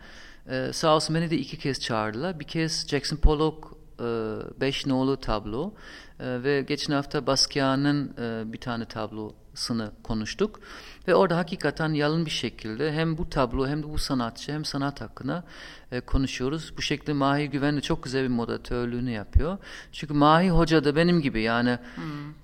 [0.51, 2.41] E, sağ olsun beni de iki kez çağırdılar.
[2.41, 5.73] Bir kez Jackson Pollock e, beş nolu tablo
[6.21, 10.61] e, ve geçen hafta Basquiat'ın e, bir tane tablosunu konuştuk
[11.09, 15.01] ve orada hakikaten yalın bir şekilde hem bu tablo hem de bu sanatçı hem sanat
[15.01, 15.45] hakkında
[15.93, 16.73] e, konuşuyoruz.
[16.77, 19.59] Bu şekilde Mahir Güven de çok güzel bir moderatörlüğünü yapıyor.
[19.93, 21.79] Çünkü Mahir Hoca da benim gibi yani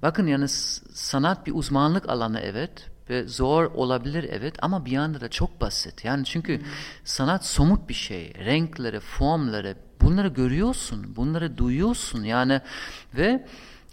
[0.03, 5.29] bakın yani sanat bir uzmanlık alanı evet ve zor olabilir evet ama bir yanda da
[5.29, 6.05] çok basit.
[6.05, 6.61] Yani çünkü
[7.05, 8.35] sanat somut bir şey.
[8.35, 12.25] Renkleri, formları bunları görüyorsun, bunları duyuyorsun.
[12.25, 12.61] Yani
[13.15, 13.47] ve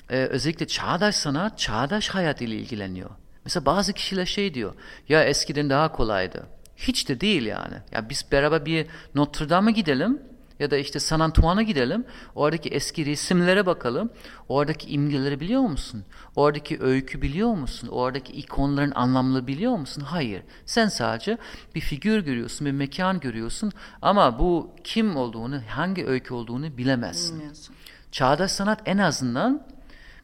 [0.09, 3.09] e, özellikle çağdaş sanat, çağdaş hayat ile ilgileniyor.
[3.45, 4.73] Mesela bazı kişiler şey diyor,
[5.09, 6.47] ya eskiden daha kolaydı.
[6.75, 7.75] Hiç de değil yani.
[7.91, 10.21] Ya biz beraber bir Notre Dame'a gidelim
[10.59, 12.05] ya da işte San Antoine'a gidelim.
[12.35, 14.09] Oradaki eski resimlere bakalım.
[14.49, 16.03] Oradaki imgeleri biliyor musun?
[16.35, 17.87] Oradaki öykü biliyor musun?
[17.87, 20.01] Oradaki ikonların anlamını biliyor musun?
[20.01, 20.43] Hayır.
[20.65, 21.37] Sen sadece
[21.75, 27.35] bir figür görüyorsun, bir mekan görüyorsun ama bu kim olduğunu, hangi öykü olduğunu bilemezsin.
[27.35, 27.75] Bilmiyorsun.
[28.11, 29.67] Çağdaş sanat en azından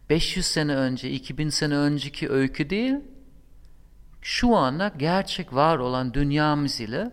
[0.10, 2.96] 500 sene önce, 2000 sene önceki öykü değil,
[4.22, 7.12] şu anda gerçek var olan dünyamız ile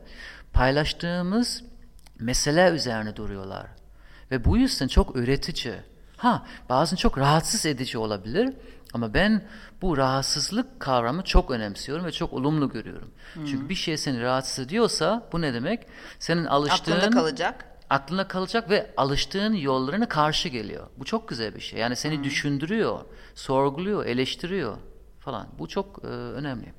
[0.52, 1.64] paylaştığımız
[2.20, 3.66] mesele üzerine duruyorlar.
[4.30, 5.74] Ve bu yüzden çok üretici.
[6.16, 8.54] Ha bazen çok rahatsız edici olabilir
[8.94, 9.42] ama ben
[9.82, 13.10] bu rahatsızlık kavramı çok önemsiyorum ve çok olumlu görüyorum.
[13.34, 15.86] Çünkü bir şey seni rahatsız ediyorsa bu ne demek?
[16.18, 17.64] Senin alıştığın Aklında kalacak.
[17.90, 20.86] aklına kalacak ve alıştığın yollarına karşı geliyor.
[20.98, 21.80] Bu çok güzel bir şey.
[21.80, 23.00] Yani seni düşündürüyor,
[23.34, 24.76] sorguluyor, eleştiriyor
[25.20, 25.48] falan.
[25.58, 26.72] Bu çok e, önemli.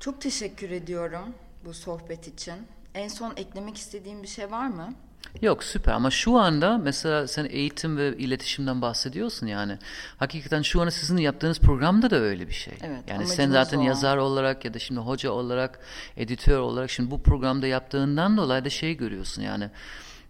[0.00, 2.54] Çok teşekkür ediyorum bu sohbet için.
[2.94, 4.94] En son eklemek istediğim bir şey var mı?
[5.42, 9.78] Yok süper ama şu anda mesela sen eğitim ve iletişimden bahsediyorsun yani.
[10.16, 12.74] Hakikaten şu anda sizin yaptığınız programda da öyle bir şey.
[12.82, 13.82] Evet, yani sen zaten o.
[13.82, 15.80] yazar olarak ya da şimdi hoca olarak,
[16.16, 19.70] editör olarak şimdi bu programda yaptığından dolayı da şey görüyorsun yani.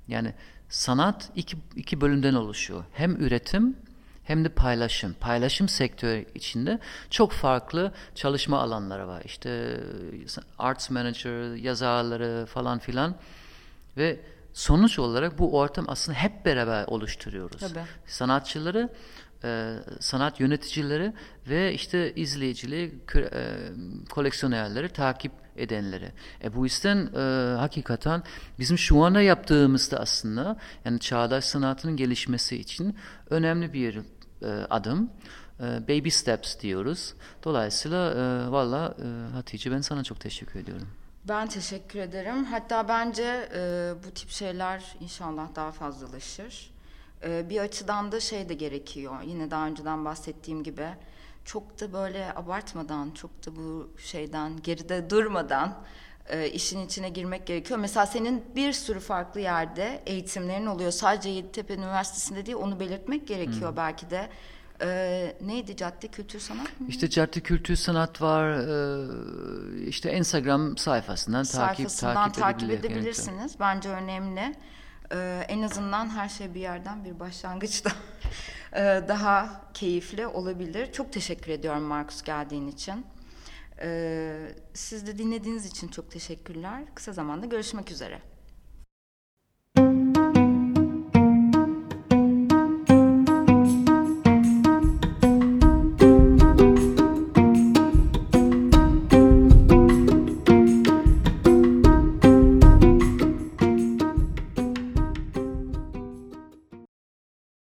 [0.08, 0.34] Yani
[0.68, 2.84] sanat iki, iki bölümden oluşuyor.
[2.92, 3.76] Hem üretim
[4.24, 5.14] hem de paylaşım.
[5.20, 6.78] Paylaşım sektörü içinde
[7.10, 9.22] çok farklı çalışma alanları var.
[9.24, 9.80] İşte
[10.58, 13.14] arts manager, yazarları falan filan
[13.96, 14.20] ve
[14.52, 17.60] sonuç olarak bu ortam aslında hep beraber oluşturuyoruz.
[17.60, 17.84] Tabii.
[18.06, 18.88] Sanatçıları,
[19.44, 21.12] e, sanat yöneticileri
[21.48, 23.22] ve işte izleyicileri, e,
[24.10, 26.12] koleksiyonerleri takip edenleri.
[26.44, 27.20] E bu yüzden e,
[27.58, 28.22] hakikaten
[28.58, 32.96] bizim şu anda yaptığımızda aslında yani çağdaş sanatının gelişmesi için
[33.30, 34.00] önemli bir
[34.42, 35.10] e, adım.
[35.60, 37.14] E, baby steps diyoruz.
[37.44, 40.88] Dolayısıyla e, valla e, Hatice ben sana çok teşekkür ediyorum.
[41.28, 42.44] Ben teşekkür ederim.
[42.44, 46.73] Hatta bence e, bu tip şeyler inşallah daha fazlalaşır.
[47.24, 49.14] E, bir açıdan da şey de gerekiyor.
[49.26, 50.86] Yine daha önceden bahsettiğim gibi
[51.44, 55.82] çok da böyle abartmadan, çok da bu şeyden geride durmadan
[56.28, 57.78] e, işin içine girmek gerekiyor.
[57.78, 60.90] Mesela senin bir sürü farklı yerde eğitimlerin oluyor.
[60.90, 64.28] Sadece Yeditepe Üniversitesi'nde değil, onu belirtmek gerekiyor belki de.
[64.82, 65.76] E, neydi?
[65.76, 66.86] Cadde Kültür Sanat mı?
[66.88, 68.50] İşte Cadde Kültür Sanat var.
[68.52, 71.54] e, işte Instagram sayfasından takip
[71.90, 73.60] sayfasından takip, takip edebilir- edebilirsiniz.
[73.60, 74.54] Bence önemli.
[75.12, 77.90] Ee, en azından her şey bir yerden bir başlangıçta
[78.72, 80.92] ee, daha keyifli olabilir.
[80.92, 83.06] Çok teşekkür ediyorum Markus geldiğin için.
[83.80, 86.82] Ee, siz de dinlediğiniz için çok teşekkürler.
[86.94, 88.33] Kısa zamanda görüşmek üzere.